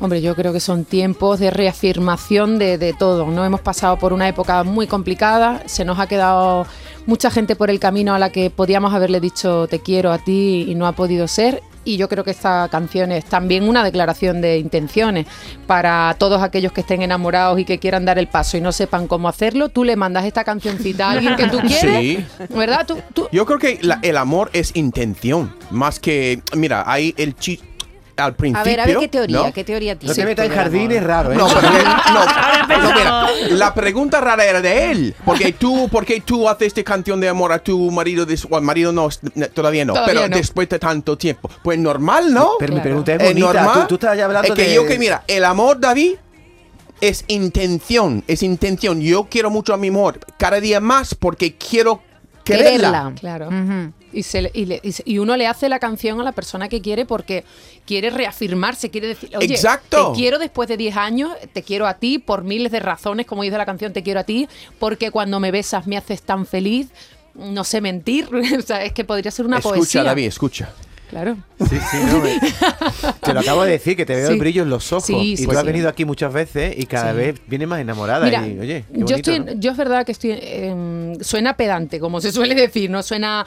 Hombre, 0.00 0.20
yo 0.20 0.34
creo 0.34 0.52
que 0.52 0.58
son 0.58 0.84
tiempos 0.84 1.38
de 1.38 1.52
reafirmación 1.52 2.58
de, 2.58 2.76
de 2.78 2.92
todo. 2.92 3.26
No 3.28 3.44
hemos 3.44 3.60
pasado 3.60 3.96
por 3.98 4.12
una 4.12 4.28
época 4.28 4.64
muy 4.64 4.88
complicada, 4.88 5.62
se 5.66 5.84
nos 5.84 6.00
ha 6.00 6.08
quedado 6.08 6.66
mucha 7.06 7.30
gente 7.30 7.56
por 7.56 7.70
el 7.70 7.78
camino 7.80 8.14
a 8.14 8.18
la 8.18 8.30
que 8.30 8.50
podíamos 8.50 8.92
haberle 8.94 9.20
dicho 9.20 9.66
te 9.68 9.80
quiero 9.80 10.12
a 10.12 10.18
ti 10.18 10.66
y 10.68 10.74
no 10.74 10.86
ha 10.86 10.92
podido 10.92 11.26
ser. 11.28 11.62
Y 11.84 11.96
yo 11.96 12.08
creo 12.08 12.22
que 12.22 12.30
esta 12.30 12.68
canción 12.70 13.10
es 13.10 13.24
también 13.24 13.68
una 13.68 13.82
declaración 13.82 14.40
de 14.40 14.58
intenciones 14.58 15.26
para 15.66 16.14
todos 16.16 16.40
aquellos 16.40 16.70
que 16.70 16.82
estén 16.82 17.02
enamorados 17.02 17.58
y 17.58 17.64
que 17.64 17.78
quieran 17.80 18.04
dar 18.04 18.20
el 18.20 18.28
paso 18.28 18.56
y 18.56 18.60
no 18.60 18.70
sepan 18.70 19.08
cómo 19.08 19.28
hacerlo. 19.28 19.68
Tú 19.68 19.82
le 19.82 19.96
mandas 19.96 20.24
esta 20.24 20.44
cancioncita 20.44 21.08
a 21.08 21.10
alguien 21.12 21.34
que 21.34 21.48
tú 21.48 21.58
quieres, 21.66 21.98
Sí. 22.00 22.24
¿verdad? 22.54 22.86
Tú, 22.86 22.98
tú- 23.12 23.28
Yo 23.32 23.46
creo 23.46 23.58
que 23.58 23.80
la- 23.82 23.98
el 24.02 24.16
amor 24.16 24.50
es 24.52 24.76
intención, 24.76 25.52
más 25.72 25.98
que, 25.98 26.40
mira, 26.54 26.84
hay 26.86 27.14
el 27.16 27.34
chi- 27.34 27.60
al 28.16 28.34
principio. 28.34 28.60
A 28.60 28.64
ver, 28.64 28.80
a 28.80 28.86
ver 28.86 28.98
qué 28.98 29.08
teoría, 29.08 29.36
¿no? 29.38 29.52
qué 29.52 29.64
teoría 29.64 29.94
No 29.94 30.00
tiene. 30.00 30.14
te 30.14 30.24
metas 30.24 30.46
en 30.46 30.52
jardines 30.52 31.02
raros, 31.02 31.34
¿eh? 31.34 31.36
No, 31.36 31.48
pero 31.48 31.68
no, 32.82 32.82
no, 32.88 32.94
mira, 32.94 33.26
la 33.50 33.74
pregunta 33.74 34.20
rara 34.20 34.44
era 34.44 34.60
de 34.60 34.90
él. 34.90 35.14
Porque 35.24 35.52
tú, 35.52 35.88
porque 35.90 36.20
tú 36.20 36.48
haces 36.48 36.68
esta 36.68 36.82
canción 36.84 37.20
de 37.20 37.28
amor 37.28 37.52
a 37.52 37.58
tu 37.58 37.90
marido, 37.90 38.26
al 38.52 38.62
marido 38.62 38.92
no, 38.92 39.08
todavía 39.54 39.84
no, 39.84 39.94
Todavía 39.94 40.14
pero 40.14 40.28
no. 40.28 40.36
después 40.36 40.68
de 40.68 40.78
tanto 40.78 41.16
tiempo. 41.16 41.50
Pues 41.62 41.78
normal, 41.78 42.32
¿no? 42.32 42.50
Pero 42.58 42.74
mi 42.74 42.80
Claro. 42.80 42.82
pregunta 42.82 43.14
es 43.14 43.20
Es 43.22 43.28
bonita. 43.28 43.46
normal. 43.62 43.80
Tú, 43.82 43.86
tú 43.88 43.94
estás 43.94 44.16
ya 44.18 44.24
hablando 44.26 44.48
es 44.48 44.54
que 44.54 44.68
de... 44.68 44.74
yo 44.74 44.86
que 44.86 44.98
mira, 44.98 45.22
el 45.26 45.44
amor, 45.44 45.80
David, 45.80 46.14
es 47.00 47.24
intención, 47.28 48.22
es 48.28 48.42
intención. 48.42 49.00
Yo 49.00 49.24
quiero 49.30 49.50
mucho 49.50 49.74
a 49.74 49.76
mi 49.76 49.88
amor 49.88 50.20
cada 50.38 50.60
día 50.60 50.80
más 50.80 51.14
porque 51.14 51.56
quiero 51.56 52.00
quererla. 52.44 53.12
Quererla. 53.14 53.14
Claro. 53.20 53.92
Y, 54.12 54.22
se 54.24 54.42
le- 54.42 54.50
y, 54.52 54.66
le- 54.66 54.80
y 54.82 54.92
se- 54.92 55.02
y 55.06 55.18
uno 55.18 55.36
le 55.36 55.46
hace 55.46 55.68
la 55.68 55.78
canción 55.78 56.20
a 56.20 56.24
la 56.24 56.32
persona 56.32 56.68
que 56.68 56.80
quiere 56.82 57.06
porque 57.06 57.44
quiere 57.86 58.10
reafirmarse, 58.10 58.90
quiere 58.90 59.08
decir, 59.08 59.30
oye, 59.36 59.54
Exacto. 59.54 60.12
te 60.12 60.18
quiero 60.18 60.38
después 60.38 60.68
de 60.68 60.76
10 60.76 60.96
años, 60.96 61.32
te 61.52 61.62
quiero 61.62 61.86
a 61.86 61.94
ti 61.94 62.18
por 62.18 62.44
miles 62.44 62.70
de 62.72 62.80
razones, 62.80 63.26
como 63.26 63.42
dice 63.42 63.56
la 63.56 63.64
canción, 63.66 63.92
te 63.92 64.02
quiero 64.02 64.20
a 64.20 64.24
ti, 64.24 64.48
porque 64.78 65.10
cuando 65.10 65.40
me 65.40 65.50
besas 65.50 65.86
me 65.86 65.96
haces 65.96 66.22
tan 66.22 66.44
feliz, 66.46 66.88
no 67.34 67.64
sé 67.64 67.80
mentir, 67.80 68.28
o 68.58 68.62
sea, 68.62 68.84
es 68.84 68.92
que 68.92 69.04
podría 69.04 69.30
ser 69.30 69.46
una 69.46 69.58
escucha, 69.58 69.76
poesía. 69.76 70.02
David, 70.04 70.26
escucha. 70.26 70.68
Claro. 71.12 71.36
Sí, 71.68 71.76
sí, 71.90 71.96
no, 72.10 72.20
me- 72.20 72.40
Te 73.20 73.34
lo 73.34 73.40
acabo 73.40 73.64
de 73.64 73.72
decir, 73.72 73.98
que 73.98 74.06
te 74.06 74.14
veo 74.16 74.28
Sí. 74.28 74.32
el 74.32 74.38
brillo 74.38 74.62
en 74.62 74.70
los 74.70 74.90
ojos. 74.94 75.04
Sí, 75.04 75.34
y 75.38 75.44
tú 75.44 75.50
has 75.52 75.62
venido 75.62 75.90
aquí 75.90 76.06
muchas 76.06 76.32
veces 76.32 76.74
y 76.78 76.86
cada 76.86 77.12
vez 77.12 77.38
vienes 77.46 77.68
más 77.68 77.80
enamorada. 77.82 78.24
Mira, 78.24 78.48
y, 78.48 78.58
oye, 78.58 78.84
qué 78.90 79.00
yo, 79.04 79.16
estoy, 79.16 79.40
¿no? 79.40 79.52
yo 79.52 79.72
es 79.72 79.76
verdad 79.76 80.06
que 80.06 80.12
estoy, 80.12 80.38
em, 80.40 81.20
suena 81.20 81.54
pedante, 81.54 82.00
como 82.00 82.18
se 82.22 82.32
suele 82.32 82.54
decir, 82.54 82.88
no 82.88 83.02
suena... 83.02 83.44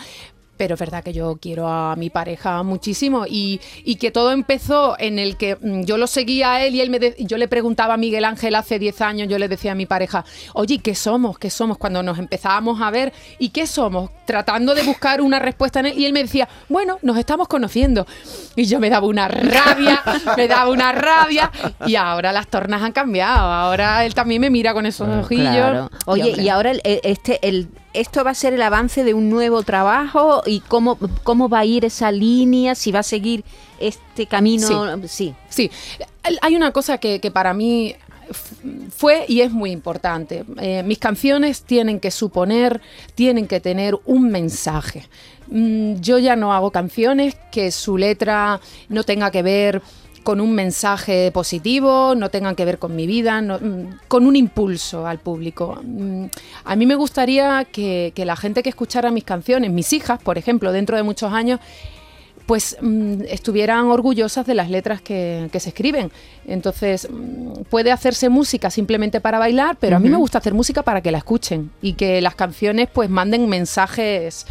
Pero 0.58 0.76
es 0.76 0.80
verdad 0.80 1.04
que 1.04 1.12
yo 1.12 1.38
quiero 1.42 1.68
a 1.68 1.96
mi 1.98 2.10
pareja 2.10 2.64
muchísimo 2.64 3.26
y, 3.28 3.60
y 3.84 3.96
que 3.98 4.10
todo 4.12 4.32
empezó 4.32 4.96
en 5.00 5.20
el 5.20 5.36
que 5.36 5.58
mm, 5.60 5.84
yo 5.84 5.98
lo 5.98 6.08
seguía 6.08 6.54
a 6.54 6.64
él 6.66 6.76
y 6.76 6.82
él 6.82 6.90
me 6.90 7.00
de- 7.00 7.16
yo 7.20 7.38
le 7.38 7.48
preguntaba 7.48 7.96
a 7.96 7.98
Miguel 7.98 8.24
Ángel 8.24 8.56
hace 8.56 8.80
10 8.80 9.02
años, 9.02 9.28
yo 9.28 9.38
le 9.38 9.48
decía 9.50 9.74
a 9.74 9.76
mi 9.76 9.86
pareja, 9.86 10.24
oye, 10.54 10.80
¿qué 10.80 10.96
somos? 10.96 11.38
¿Qué 11.38 11.50
somos? 11.50 11.78
Cuando 11.78 12.02
nos 12.04 12.18
empezábamos 12.20 12.82
a 12.82 12.90
ver, 12.90 13.12
¿y 13.38 13.50
qué 13.50 13.68
somos? 13.68 14.12
Tratando 14.26 14.74
de 14.76 14.84
buscar 14.84 15.22
una 15.22 15.40
respuesta 15.40 15.82
en 15.82 15.88
él 15.88 16.00
y 16.00 16.06
él 16.06 16.14
me 16.14 16.24
decía, 16.24 16.48
bueno, 16.70 17.00
nos 17.02 17.18
estamos 17.18 17.48
conociendo. 17.50 18.08
Y 18.56 18.66
yo 18.66 18.80
me 18.80 18.90
daba 18.90 19.08
una 19.08 19.28
rabia, 19.28 20.02
me 20.38 20.48
daba 20.48 20.70
una 20.70 20.92
rabia 20.94 21.52
y 21.86 21.96
ahora 21.96 22.32
las 22.32 22.48
tornas 22.48 22.82
han 22.82 22.94
cambiado, 22.94 23.52
ahora 23.52 24.06
él 24.06 24.14
también 24.14 24.40
me 24.42 24.50
mira 24.50 24.74
con 24.74 24.86
esos 24.86 25.08
ojillos. 25.08 25.46
Claro. 25.52 25.90
Oye, 26.06 26.24
hombre, 26.30 26.44
y 26.44 26.50
ahora 26.50 26.72
el- 26.72 26.82
el- 26.86 27.02
este, 27.04 27.46
el, 27.48 27.68
esto 28.00 28.24
va 28.24 28.32
a 28.32 28.36
ser 28.36 28.54
el 28.54 28.62
avance 28.62 29.04
de 29.04 29.14
un 29.14 29.30
nuevo 29.30 29.64
trabajo 29.64 30.44
y 30.46 30.60
cómo, 30.62 30.98
cómo 31.24 31.50
va 31.50 31.60
a 31.60 31.66
ir 31.66 31.86
esa 31.86 32.12
línea, 32.12 32.76
si 32.76 32.92
va 32.92 33.00
a 33.00 33.04
seguir 33.04 33.44
este 33.80 34.26
camino. 34.26 34.98
Sí. 35.08 35.34
Sí, 35.50 35.72
hay 36.42 36.56
una 36.56 36.72
cosa 36.72 36.98
que, 36.98 37.20
que 37.20 37.32
para 37.32 37.54
mí 37.54 37.96
fue 38.96 39.26
y 39.28 39.42
es 39.42 39.52
muy 39.52 39.72
importante. 39.72 40.46
Eh, 40.60 40.84
mis 40.84 41.00
canciones 41.00 41.64
tienen 41.64 42.00
que 42.00 42.12
suponer, 42.12 42.82
tienen 43.14 43.48
que 43.48 43.60
tener 43.60 43.98
un 44.06 44.30
mensaje. 44.30 45.08
Mm, 45.48 45.96
yo 45.96 46.18
ya 46.18 46.36
no 46.36 46.54
hago 46.54 46.72
canciones 46.72 47.36
que 47.52 47.72
su 47.72 47.98
letra 47.98 48.60
no 48.90 49.04
tenga 49.04 49.32
que 49.32 49.44
ver 49.44 49.82
con 50.26 50.42
un 50.42 50.54
mensaje 50.54 51.32
positivo, 51.32 52.16
no 52.16 52.28
tengan 52.30 52.56
que 52.56 52.66
ver 52.66 52.78
con 52.80 52.96
mi 52.96 53.06
vida, 53.08 53.40
no- 53.42 53.60
mm, 53.60 54.00
con 54.10 54.26
un 54.28 54.36
impulso 54.36 55.08
al 55.08 55.20
público. 55.20 55.80
Mm, 55.84 56.26
A 56.66 56.76
mí 56.76 56.86
me 56.86 56.96
gustaría 56.96 57.64
que, 57.72 58.12
que 58.16 58.26
la 58.26 58.36
gente 58.36 58.62
que 58.64 58.70
escuchara 58.70 59.12
mis 59.12 59.24
canciones, 59.24 59.72
mis 59.72 59.94
hijas, 59.94 60.20
por 60.22 60.38
ejemplo, 60.38 60.72
dentro 60.74 60.98
de 60.98 61.04
muchos 61.04 61.32
años, 61.32 61.60
pues 62.48 62.78
mm, 62.80 63.22
estuvieran 63.30 63.86
orgullosas 63.88 64.46
de 64.46 64.54
las 64.54 64.70
letras 64.70 65.02
que, 65.02 65.50
que 65.52 65.60
se 65.60 65.70
escriben. 65.70 66.12
Entonces, 66.48 67.08
mm, 67.10 67.64
puede 67.72 67.92
hacerse 67.92 68.30
música 68.30 68.70
simplemente 68.70 69.20
para 69.22 69.40
bailar, 69.40 69.78
pero 69.80 69.96
a 69.96 70.00
mí 70.00 70.10
me 70.10 70.18
gusta 70.18 70.38
hacer 70.40 70.54
música 70.54 70.84
para 70.84 71.02
que 71.02 71.12
la 71.12 71.18
escuchen 71.20 71.72
y 71.82 71.94
que 71.94 72.22
las 72.22 72.36
canciones 72.36 72.88
pues 72.94 73.10
manden 73.10 73.48
mensajes 73.50 74.46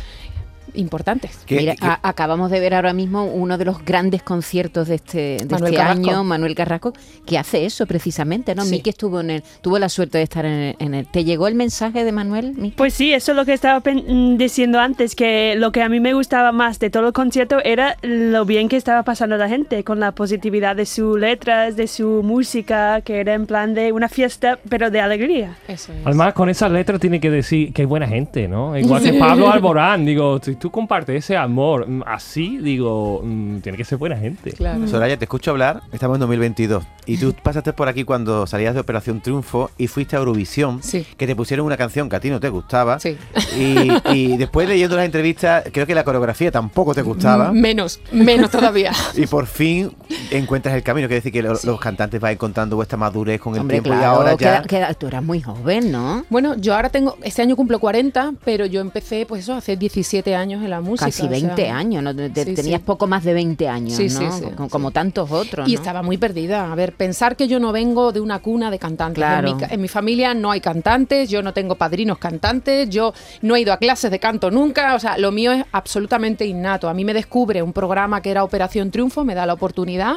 importantes. 0.75 1.39
Mira, 1.49 1.75
a- 1.81 2.01
acabamos 2.09 2.51
de 2.51 2.61
ver 2.61 2.75
ahora 2.75 2.93
mismo 2.93 3.25
uno 3.25 3.59
de 3.59 3.65
los 3.65 3.85
grandes 3.85 4.23
conciertos 4.23 4.89
de 4.89 4.97
este, 4.97 5.19
de 5.39 5.47
Manuel 5.51 5.73
este 5.75 5.83
año, 5.83 6.25
Manuel 6.25 6.55
Carrasco, 6.55 6.93
que 7.27 7.39
hace 7.39 7.65
eso 7.65 7.87
precisamente, 7.87 8.55
¿no? 8.55 8.65
Sí. 8.65 8.71
Miki 8.73 8.91
estuvo 8.91 9.21
en 9.21 9.31
el, 9.31 9.43
tuvo 9.61 9.79
la 9.79 9.89
suerte 9.89 10.19
de 10.19 10.25
estar 10.25 10.45
en 10.45 10.53
el, 10.53 10.77
en 10.79 10.95
el- 10.95 11.07
¿Te 11.07 11.25
llegó 11.25 11.47
el 11.49 11.55
mensaje 11.55 12.05
de 12.05 12.13
Manuel? 12.13 12.55
Miki? 12.57 12.77
Pues 12.77 12.95
sí, 12.95 13.13
eso 13.13 13.33
es 13.33 13.37
lo 13.37 13.45
que 13.45 13.53
estaba 13.53 13.81
pen- 13.81 14.37
diciendo 14.39 14.81
antes, 14.81 15.15
que 15.15 15.55
lo 15.57 15.73
que 15.73 15.83
a 15.83 15.89
mí 15.89 16.01
me 16.01 16.15
gustaba 16.15 16.53
más 16.53 16.79
de 16.79 16.91
todo 16.91 17.07
el 17.09 17.13
concierto 17.13 17.59
era 17.65 17.97
lo 18.03 18.45
bien 18.45 18.69
que 18.69 18.77
estaba 18.77 19.03
pasando 19.03 19.37
la 19.37 19.49
gente, 19.49 19.85
con 19.85 20.01
la 20.01 20.13
positividad 20.13 20.77
de 20.77 20.87
sus 20.87 21.19
letras, 21.19 21.77
de 21.77 21.87
su 21.87 22.23
música, 22.25 23.01
que 23.03 23.21
era 23.21 23.35
en 23.35 23.47
plan 23.47 23.75
de 23.75 23.93
una 23.93 24.09
fiesta, 24.09 24.59
pero 24.69 24.91
de 24.91 25.01
alegría. 25.01 25.57
Eso 25.69 25.93
es. 25.93 25.99
Además, 26.05 26.35
con 26.35 26.49
esas 26.49 26.71
letras 26.71 27.01
tiene 27.01 27.21
que 27.21 27.31
decir 27.31 27.73
que 27.73 27.83
es 27.83 27.89
buena 27.89 28.07
gente, 28.07 28.49
¿no? 28.49 28.77
Igual 28.77 29.03
que 29.03 29.13
Pablo 29.15 29.49
Alborán, 29.53 30.05
digo, 30.05 30.41
tú 30.65 30.71
compartes 30.71 31.23
ese 31.23 31.37
amor 31.37 31.87
mm, 31.87 32.05
así, 32.07 32.57
digo, 32.57 33.21
mm, 33.23 33.59
tiene 33.59 33.77
que 33.77 33.85
ser 33.85 33.99
buena 33.99 34.17
gente. 34.17 34.51
Claro. 34.53 34.89
Soraya, 34.89 35.19
te 35.19 35.27
escucho 35.27 35.51
hablar, 35.51 35.83
estamos 35.93 36.17
en 36.17 36.21
2022 36.21 36.83
y 37.05 37.19
tú 37.19 37.35
pasaste 37.43 37.75
por 37.75 37.87
aquí 37.87 38.05
cuando 38.05 38.47
salías 38.47 38.73
de 38.73 38.81
Operación 38.81 39.21
Triunfo 39.21 39.71
y 39.77 39.89
fuiste 39.89 40.17
a 40.17 40.21
Eurovisión, 40.21 40.83
Sí. 40.83 41.07
que 41.19 41.27
te 41.27 41.37
pusieron 41.37 41.67
una 41.67 41.77
canción 41.77 42.09
que 42.09 42.17
a 42.17 42.21
ti 42.21 42.31
no 42.31 42.41
te 42.41 42.49
gustaba 42.49 42.99
Sí. 42.99 43.19
y, 43.59 43.91
y 44.15 44.37
después 44.39 44.67
leyendo 44.67 44.97
las 44.97 45.05
entrevistas 45.05 45.65
creo 45.71 45.87
que 45.87 45.95
la 45.95 46.03
coreografía 46.03 46.51
tampoco 46.51 46.95
te 46.95 47.03
gustaba 47.03 47.53
Menos, 47.53 48.01
menos 48.11 48.51
todavía. 48.51 48.93
y 49.17 49.27
por 49.27 49.47
fin 49.47 49.93
encuentras 50.31 50.75
el 50.75 50.83
camino, 50.83 51.09
que 51.09 51.15
decir 51.17 51.31
que 51.31 51.43
lo- 51.43 51.59
los 51.63 51.79
cantantes 51.79 52.19
van 52.23 52.33
encontrando 52.33 52.77
vuestra 52.77 52.97
madurez 52.97 53.39
con 53.39 53.53
el 53.55 53.61
Hombre, 53.61 53.83
tiempo 53.83 54.01
y 54.01 54.03
ahora 54.03 54.31
ya... 54.31 54.37
queda- 54.39 54.63
queda- 54.63 54.95
tú 54.95 55.09
eras 55.09 55.23
muy 55.23 55.43
joven, 55.43 55.93
¿no? 55.93 56.25
Bueno, 56.31 56.57
yo 56.57 56.75
ahora 56.75 56.89
tengo, 56.89 57.19
este 57.23 57.43
año 57.43 57.55
cumplo 57.55 57.79
40, 57.79 58.33
pero 58.47 58.65
yo 58.65 58.81
empecé, 58.81 59.27
pues 59.27 59.43
eso, 59.43 59.53
hace 59.53 59.77
17 59.77 60.35
años 60.35 60.54
en 60.63 60.71
la 60.71 60.81
música. 60.81 61.07
Casi 61.07 61.23
o 61.23 61.29
sea, 61.29 61.31
20 61.31 61.69
años, 61.71 62.03
¿no? 62.03 62.15
Te- 62.15 62.31
te- 62.31 62.45
sí, 62.45 62.55
tenías 62.55 62.81
sí. 62.81 62.85
poco 62.87 63.07
más 63.07 63.25
de 63.25 63.35
20 63.35 63.69
años, 63.69 63.95
Sí, 63.97 64.05
¿no? 64.09 64.21
sí, 64.21 64.27
sí, 64.45 64.51
como, 64.57 64.69
como 64.69 64.91
tantos 64.91 65.31
otros, 65.31 65.69
Y 65.69 65.73
¿no? 65.75 65.79
estaba 65.81 66.03
muy 66.03 66.19
perdida. 66.19 66.71
A 66.71 66.75
ver, 66.75 66.93
pensar 66.95 67.37
que 67.37 67.49
yo 67.49 67.59
no 67.61 67.73
vengo 67.73 68.13
de 68.13 68.21
una 68.21 68.39
cuna 68.41 68.71
de 68.71 68.79
cantantes. 68.79 69.17
Claro. 69.17 69.49
En, 69.49 69.57
mi, 69.57 69.61
ca- 69.61 69.69
en 69.75 69.81
mi 69.81 69.89
familia 69.89 70.35
no 70.35 70.51
hay 70.51 70.61
cantantes, 70.61 71.29
yo 71.29 71.43
no 71.43 71.53
tengo 71.53 71.75
padrinos 71.75 72.19
cantantes, 72.19 72.89
yo 72.91 73.13
no 73.43 73.57
he 73.57 73.61
ido 73.61 73.73
a 73.73 73.79
clases 73.79 74.11
de 74.11 74.19
canto 74.19 74.51
nunca. 74.51 74.95
O 74.95 74.99
sea, 75.01 75.19
lo 75.19 75.33
mío 75.33 75.53
es 75.53 75.65
absolutamente 75.73 76.45
innato. 76.47 76.89
A 76.89 76.95
mí 76.95 77.05
me 77.05 77.15
descubre 77.15 77.63
un 77.63 77.73
programa 77.73 78.21
que 78.23 78.31
era 78.31 78.45
Operación 78.45 78.91
Triunfo, 78.91 79.25
me 79.25 79.35
da 79.35 79.47
la 79.47 79.55
oportunidad. 79.55 80.17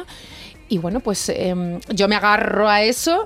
Y 0.70 0.76
bueno, 0.78 1.00
pues 1.00 1.30
em, 1.30 1.80
yo 1.88 2.08
me 2.08 2.16
agarro 2.16 2.68
a 2.68 2.82
eso. 2.82 3.24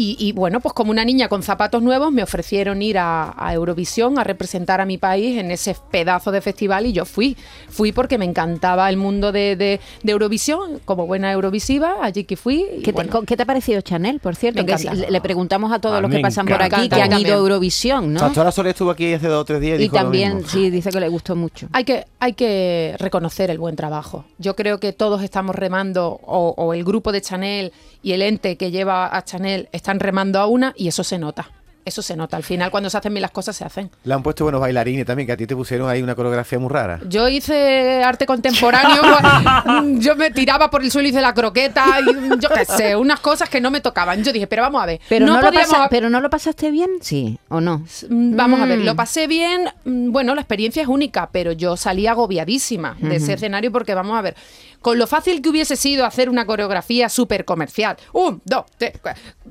Y, 0.00 0.16
y, 0.20 0.30
bueno, 0.30 0.60
pues 0.60 0.74
como 0.74 0.92
una 0.92 1.04
niña 1.04 1.26
con 1.28 1.42
zapatos 1.42 1.82
nuevos 1.82 2.12
me 2.12 2.22
ofrecieron 2.22 2.82
ir 2.82 2.98
a, 2.98 3.34
a 3.36 3.52
Eurovisión 3.54 4.16
a 4.20 4.22
representar 4.22 4.80
a 4.80 4.84
mi 4.86 4.96
país 4.96 5.36
en 5.38 5.50
ese 5.50 5.74
pedazo 5.90 6.30
de 6.30 6.40
festival 6.40 6.86
y 6.86 6.92
yo 6.92 7.04
fui. 7.04 7.36
Fui 7.68 7.90
porque 7.90 8.16
me 8.16 8.24
encantaba 8.24 8.88
el 8.90 8.96
mundo 8.96 9.32
de, 9.32 9.56
de- 9.56 9.80
de 10.04 10.12
Eurovisión, 10.12 10.80
como 10.84 11.06
buena 11.08 11.32
Eurovisiva, 11.32 11.96
allí 12.00 12.22
que 12.22 12.36
fui. 12.36 12.64
¿Qué 12.78 12.84
te, 12.84 12.92
bueno, 12.92 13.10
con- 13.10 13.26
qué 13.26 13.36
te 13.36 13.42
ha 13.42 13.46
parecido 13.46 13.80
Chanel, 13.80 14.20
por 14.20 14.36
cierto? 14.36 14.64
Que 14.64 14.78
si- 14.78 14.88
le, 14.88 15.10
le 15.10 15.20
preguntamos 15.20 15.72
a 15.72 15.80
todos 15.80 15.96
A 15.98 16.00
los 16.00 16.10
que 16.12 16.20
pasan 16.20 16.46
por 16.46 16.54
encanta. 16.62 16.76
aquí 16.76 16.88
que 16.88 17.02
han 17.02 17.18
ido 17.20 17.34
a. 17.34 17.38
Eurovisión, 17.38 18.12
¿no? 18.14 18.20
Pastora 18.20 18.52
Soler 18.52 18.70
estuvo 18.70 18.90
aquí 18.92 19.12
hace 19.14 19.26
dos 19.26 19.40
o 19.42 19.44
tres 19.44 19.60
días 19.60 19.72
y, 19.80 19.82
Y 19.82 19.84
dijo 19.86 19.96
lo 19.96 20.02
también, 20.02 20.36
mismo. 20.36 20.48
sí, 20.50 20.70
dice 20.70 20.90
que 20.90 21.00
le 21.00 21.08
gustó 21.08 21.34
mucho. 21.34 21.66
hay 21.72 21.82
que, 21.82 22.06
hay 22.20 22.34
que 22.34 22.94
reconocer 23.00 23.50
el 23.50 23.58
buen 23.58 23.74
trabajo. 23.74 24.24
Yo 24.38 24.54
creo 24.54 24.78
que 24.78 24.92
todos 24.92 25.22
estamos 25.24 25.56
remando, 25.56 26.20
o, 26.24 26.54
o 26.56 26.72
el 26.72 26.84
grupo 26.84 27.10
de 27.10 27.20
Chanel 27.20 27.72
y 28.08 28.12
el 28.14 28.22
ente 28.22 28.56
que 28.56 28.70
lleva 28.70 29.14
a 29.14 29.22
Chanel 29.22 29.68
están 29.72 30.00
remando 30.00 30.40
a 30.40 30.46
una 30.46 30.72
y 30.76 30.88
eso 30.88 31.04
se 31.04 31.18
nota. 31.18 31.50
Eso 31.84 32.02
se 32.02 32.16
nota. 32.16 32.36
Al 32.36 32.42
final, 32.42 32.70
cuando 32.70 32.90
se 32.90 32.98
hacen 32.98 33.14
bien 33.14 33.22
las 33.22 33.30
cosas, 33.30 33.56
se 33.56 33.64
hacen. 33.64 33.90
Le 34.04 34.12
han 34.12 34.22
puesto 34.22 34.44
buenos 34.44 34.60
bailarines 34.60 35.06
también, 35.06 35.26
que 35.26 35.32
a 35.32 35.36
ti 35.38 35.46
te 35.46 35.56
pusieron 35.56 35.88
ahí 35.88 36.02
una 36.02 36.14
coreografía 36.14 36.58
muy 36.58 36.68
rara. 36.68 37.00
Yo 37.08 37.26
hice 37.28 38.02
arte 38.04 38.26
contemporáneo, 38.26 39.02
mm, 39.64 39.98
yo 40.00 40.14
me 40.14 40.30
tiraba 40.30 40.70
por 40.70 40.82
el 40.82 40.90
suelo 40.90 41.08
y 41.08 41.12
hice 41.12 41.22
la 41.22 41.32
croqueta, 41.32 41.86
y 42.00 42.12
mm, 42.12 42.40
yo 42.40 42.50
qué 42.50 42.66
sé, 42.66 42.94
unas 42.94 43.20
cosas 43.20 43.48
que 43.48 43.60
no 43.62 43.70
me 43.70 43.80
tocaban. 43.80 44.22
Yo 44.22 44.34
dije, 44.34 44.46
pero 44.46 44.62
vamos 44.62 44.82
a 44.82 44.86
ver, 44.86 45.00
Pero 45.08 45.24
no, 45.24 45.36
lo 45.40 45.46
podíamos 45.46 45.68
pasa- 45.70 45.84
ha- 45.84 45.88
pero 45.88 46.10
no 46.10 46.20
lo 46.20 46.28
pasaste 46.28 46.70
bien, 46.70 46.90
sí, 47.00 47.38
o 47.48 47.58
no. 47.62 47.78
Mm, 48.10 48.36
Vamos 48.36 48.60
a 48.60 48.66
ver, 48.66 48.80
Mm. 48.80 48.84
lo 48.84 48.94
pasé 48.94 49.26
bien. 49.26 49.70
mm, 49.86 50.10
Bueno, 50.12 50.34
la 50.34 50.42
experiencia 50.42 50.82
es 50.82 50.88
única, 50.88 51.30
pero 51.32 51.52
yo 51.52 51.78
salí 51.78 52.06
agobiadísima 52.06 52.98
de 53.00 53.16
ese 53.16 53.32
escenario 53.34 53.72
porque 53.72 53.94
vamos 53.94 54.18
a 54.18 54.20
ver, 54.20 54.36
con 54.80 54.98
lo 54.98 55.06
fácil 55.06 55.42
que 55.42 55.48
hubiese 55.48 55.76
sido 55.76 56.04
hacer 56.04 56.28
una 56.28 56.46
coreografía 56.46 57.08
súper 57.08 57.44
comercial, 57.44 57.96
un, 58.12 58.40
dos, 58.44 58.64
tres, 58.76 58.92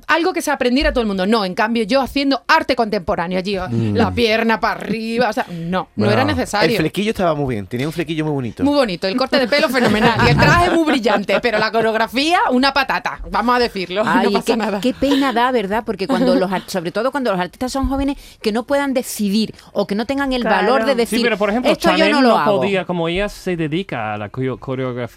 algo 0.06 0.32
que 0.32 0.42
se 0.42 0.50
aprendiera 0.50 0.92
todo 0.92 1.02
el 1.02 1.06
mundo. 1.08 1.26
No, 1.26 1.44
en 1.44 1.54
cambio, 1.54 1.84
yo 1.84 2.00
haciendo 2.00 2.42
arte 2.48 2.74
contemporáneo 2.76 3.38
allí, 3.38 3.56
la 3.94 4.10
pierna 4.12 4.60
para 4.60 4.80
arriba, 4.80 5.28
o 5.28 5.32
sea, 5.32 5.46
no, 5.50 5.88
no 5.96 6.10
era 6.10 6.22
El 6.22 6.28
necesario. 6.28 6.78
flequillo 6.78 7.10
estaba 7.10 7.34
muy 7.34 7.54
bien, 7.54 7.66
tenía 7.66 7.86
un 7.86 7.92
flequillo 7.92 8.24
muy 8.24 8.34
bonito. 8.34 8.64
Muy 8.64 8.74
bonito, 8.74 9.06
el 9.06 9.16
corte 9.16 9.38
de 9.38 9.48
pelo 9.48 9.68
fenomenal 9.78 10.18
y 10.26 10.30
el 10.30 10.36
traje 10.36 10.70
muy 10.70 10.84
brillante, 10.84 11.40
pero 11.40 11.58
la 11.58 11.70
coreografía, 11.70 12.38
una 12.50 12.72
patata, 12.72 13.20
vamos 13.30 13.56
a 13.56 13.58
decirlo. 13.58 14.02
Ay, 14.06 14.26
no 14.26 14.32
pasa 14.32 14.44
qué, 14.46 14.56
nada. 14.56 14.80
qué 14.80 14.94
pena 14.94 15.32
da, 15.32 15.50
¿verdad? 15.52 15.82
Porque 15.84 16.06
cuando 16.06 16.34
los, 16.36 16.50
sobre 16.66 16.90
todo 16.92 17.10
cuando 17.10 17.30
los 17.32 17.40
artistas 17.40 17.72
son 17.72 17.88
jóvenes, 17.88 18.16
que 18.40 18.52
no 18.52 18.64
puedan 18.64 18.94
decidir 18.94 19.54
o 19.72 19.86
que 19.86 19.94
no 19.94 20.06
tengan 20.06 20.32
el 20.32 20.42
Claro. 20.42 20.56
valor 20.72 20.84
de 20.86 20.94
decir, 20.94 21.18
Sí, 21.18 21.24
pero 21.24 21.36
por 21.36 21.50
ejemplo, 21.50 21.70
esto 21.70 21.94
yo 21.96 22.08
no 22.10 22.22
lo 22.22 22.38
hago. 22.38 22.58
podía, 22.60 22.84
como 22.84 23.08
ella 23.08 23.28
se 23.28 23.56
dedica 23.56 24.14
a 24.14 24.16
la 24.16 24.28
coreo- 24.30 24.58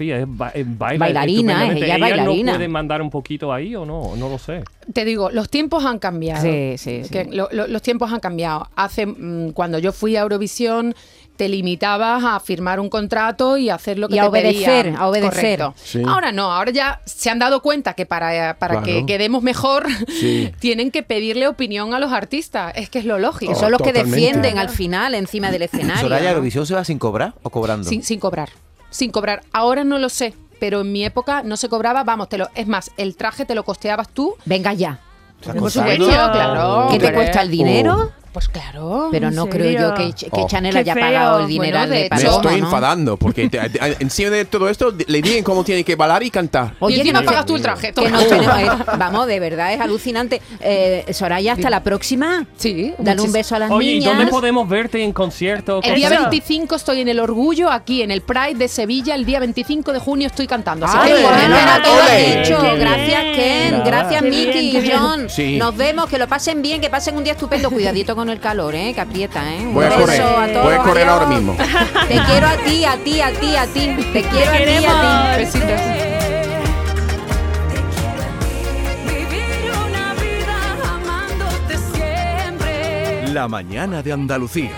coreografía, 0.02 0.18
es, 0.20 0.26
ba- 0.28 0.52
es 0.54 0.78
baila 0.78 1.06
Bailarina, 1.06 1.54
estupendamente. 1.54 1.86
ella 1.86 1.96
es 1.96 2.02
bailarina. 2.02 2.52
no 2.52 2.58
puede 2.58 2.68
mandar 2.68 3.02
un 3.02 3.10
poquito 3.10 3.54
ahí 3.54 3.76
o 3.76 3.86
no? 3.86 4.16
No 4.16 4.30
lo 4.30 4.38
sé. 4.38 4.64
Te 4.94 5.06
digo, 5.06 5.30
los 5.32 5.50
tiempos 5.50 5.86
han 5.86 6.00
cambiado. 6.00 6.42
Sí, 6.42 6.76
sí, 6.78 7.02
sí. 7.04 7.10
Que 7.10 7.26
lo- 7.26 7.50
lo- 7.52 7.68
los 7.68 7.82
tiempos 7.82 8.12
han 8.12 8.20
cambiado. 8.20 8.68
Hace 8.76 9.06
mm, 9.06 9.52
cuando 9.52 9.80
yo 9.80 9.92
fui 9.92 10.16
a 10.16 10.22
Eurovisión 10.22 10.96
te 11.38 11.48
limitabas 11.50 12.24
a 12.24 12.40
firmar 12.40 12.80
un 12.80 12.88
contrato 12.90 13.58
y 13.58 13.72
hacer 13.72 13.98
lo 13.98 14.08
que 14.10 14.16
Y 14.16 14.20
a 14.20 14.24
te 14.24 14.28
obedecer, 14.28 14.84
pedían. 14.86 14.96
a 15.02 15.08
obedecer. 15.08 15.60
Correcto. 15.60 15.74
Sí. 15.84 16.04
Ahora 16.06 16.32
no, 16.32 16.52
ahora 16.52 16.72
ya 16.72 17.02
se 17.06 17.32
han 17.32 17.40
dado 17.40 17.62
cuenta 17.64 17.94
que 17.96 18.06
para, 18.06 18.58
para 18.60 18.74
Claro. 18.82 18.86
que 18.86 19.06
quedemos 19.08 19.42
mejor 19.42 19.88
Sí. 20.08 20.52
tienen 20.60 20.92
que 20.92 21.02
pedirle 21.02 21.48
opinión 21.48 21.96
a 21.96 22.00
los 22.00 22.12
artistas. 22.12 22.74
Es 22.76 22.90
que 22.92 23.00
es 23.00 23.06
lo 23.06 23.18
lógico. 23.18 23.54
Que 23.54 23.58
son 23.60 23.72
los 23.72 23.82
que 23.82 23.92
defienden 23.94 24.60
al 24.60 24.70
final 24.70 25.16
encima 25.16 25.50
del 25.50 25.64
escenario. 25.64 26.02
Soraya, 26.04 26.26
¿no? 26.26 26.30
¿Eurovisión 26.32 26.68
se 26.68 26.76
va 26.76 26.84
sin 26.84 27.00
cobrar 27.00 27.34
o 27.42 27.50
cobrando? 27.50 27.90
Sin, 27.90 28.04
sin 28.04 28.20
cobrar. 28.20 28.50
Sin 28.92 29.12
cobrar. 29.12 29.42
Ahora 29.52 29.84
no 29.84 29.98
lo 29.98 30.10
sé, 30.10 30.36
pero 30.60 30.82
en 30.82 30.92
mi 30.92 31.04
época 31.04 31.42
no 31.42 31.58
se 31.58 31.68
cobraba, 31.70 32.04
vamos, 32.04 32.30
te 32.30 32.38
lo, 32.38 32.50
es 32.54 32.68
más, 32.68 32.92
el 32.98 33.16
traje 33.16 33.46
te 33.46 33.56
lo 33.56 33.64
costeabas 33.64 34.10
tú. 34.10 34.36
Venga 34.46 34.74
ya. 34.74 35.00
¿Estás 35.40 35.56
Por 35.56 35.72
supuesto, 35.72 36.06
claro. 36.06 36.88
¿Qué 36.92 37.00
te 37.00 37.12
cuesta 37.12 37.42
el 37.42 37.50
dinero? 37.50 38.12
Pues 38.32 38.48
claro. 38.48 39.10
Pero 39.12 39.28
¿En 39.28 39.36
no 39.36 39.48
creo 39.48 39.72
yo 39.72 39.94
que, 39.94 40.14
Oh. 40.32 40.48
Chanel 40.48 40.72
Qué 40.74 40.80
haya 40.80 40.94
feo. 40.94 41.04
pagado 41.04 41.40
el 41.40 41.46
Bueno, 41.48 41.64
dineral 41.64 41.90
de 41.90 41.96
de 41.96 42.02
hecho- 42.06 42.16
Me 42.16 42.22
Paloma, 42.22 42.36
estoy 42.42 42.62
¿no? 42.62 42.66
enfadando 42.68 43.18
porque 43.18 43.50
te- 43.50 43.60
encima 44.00 44.30
de 44.30 44.46
todo 44.46 44.70
esto 44.70 44.94
le 45.06 45.22
digan 45.22 45.44
cómo 45.44 45.64
tiene 45.66 45.84
que 45.84 45.96
bailar 45.98 46.24
y 46.24 46.32
cantar. 46.32 46.74
y 46.88 46.94
encima 47.00 47.20
que 47.20 47.26
no 47.26 47.30
pagas 47.32 47.46
tú 47.46 47.56
el 47.58 47.62
traje. 47.62 47.92
que 47.92 48.10
no 48.10 48.20
tenemos- 48.20 48.86
vamos, 48.98 49.28
de 49.28 49.40
verdad, 49.42 49.74
es 49.74 49.82
alucinante. 49.82 50.42
Eh, 50.62 51.06
Soraya, 51.12 51.54
hasta 51.54 51.70
la 51.70 51.84
próxima. 51.84 52.46
Sí, 52.56 52.94
Dale 52.98 53.22
un 53.22 53.32
beso 53.34 53.56
a 53.56 53.60
las 53.60 53.72
Oye, 53.72 53.92
¿y 53.92 54.00
niñas. 54.00 54.16
dónde 54.16 54.32
podemos 54.32 54.68
verte 54.70 55.04
en 55.04 55.12
concierto? 55.12 55.82
El 55.84 55.96
día 55.96 56.08
Eso. 56.08 56.22
25 56.22 56.76
estoy 56.76 57.02
en 57.02 57.10
el 57.10 57.20
Orgullo, 57.20 57.70
aquí 57.70 58.02
en 58.02 58.12
el 58.12 58.22
Pride 58.22 58.56
de 58.56 58.68
Sevilla. 58.70 59.16
El 59.16 59.26
día 59.26 59.40
25 59.40 59.92
de 59.92 60.00
junio 60.00 60.28
estoy 60.28 60.48
cantando. 60.48 60.86
Así 60.86 60.98
Ay, 61.00 61.14
que- 61.14 61.22
bueno, 61.22 62.78
Gracias. 62.80 63.24
Ken. 63.36 63.82
Gracias, 63.86 64.22
Miki 64.24 64.78
y. 64.78 64.92
John. 64.92 65.28
Nos 65.58 65.76
vemos, 65.78 66.10
que 66.10 66.18
lo 66.18 66.28
pasen 66.28 66.62
bien, 66.62 66.80
que 66.82 66.90
pasen 66.90 67.18
un 67.18 67.24
día 67.24 67.34
estupendo. 67.34 67.70
Cuidadito 67.70 68.16
con 68.16 68.21
el 68.30 68.40
calor, 68.40 68.76
¿eh? 68.76 68.94
Que 68.94 69.02
aprieta, 69.02 69.54
¿eh? 69.54 69.60
Un 69.62 69.74
Voy 69.74 69.86
a 69.86 69.90
correr. 69.96 70.22
todos. 70.54 70.64
Voy 70.64 70.74
a 70.76 70.78
correr 70.80 71.08
ahora 71.08 71.26
mismo. 71.26 71.56
Te 72.08 72.20
quiero 72.26 72.48
a 72.48 72.58
ti, 72.58 72.86
a 72.86 72.98
ti, 73.04 73.22
a 73.22 73.32
ti, 73.32 73.56
a 73.56 73.66
ti. 73.68 73.96
Te 74.14 74.22
quiero 74.24 74.52
a 74.52 74.58
ti, 74.58 74.86
a 74.86 75.34
ti. 75.34 75.38
Besitos. 75.40 75.82
Vivir 79.06 79.72
una 79.88 80.14
vida 80.14 80.58
amándote 80.96 81.78
siempre. 81.96 83.28
La 83.34 83.48
mañana 83.48 84.02
de 84.04 84.12
Andalucía. 84.14 84.72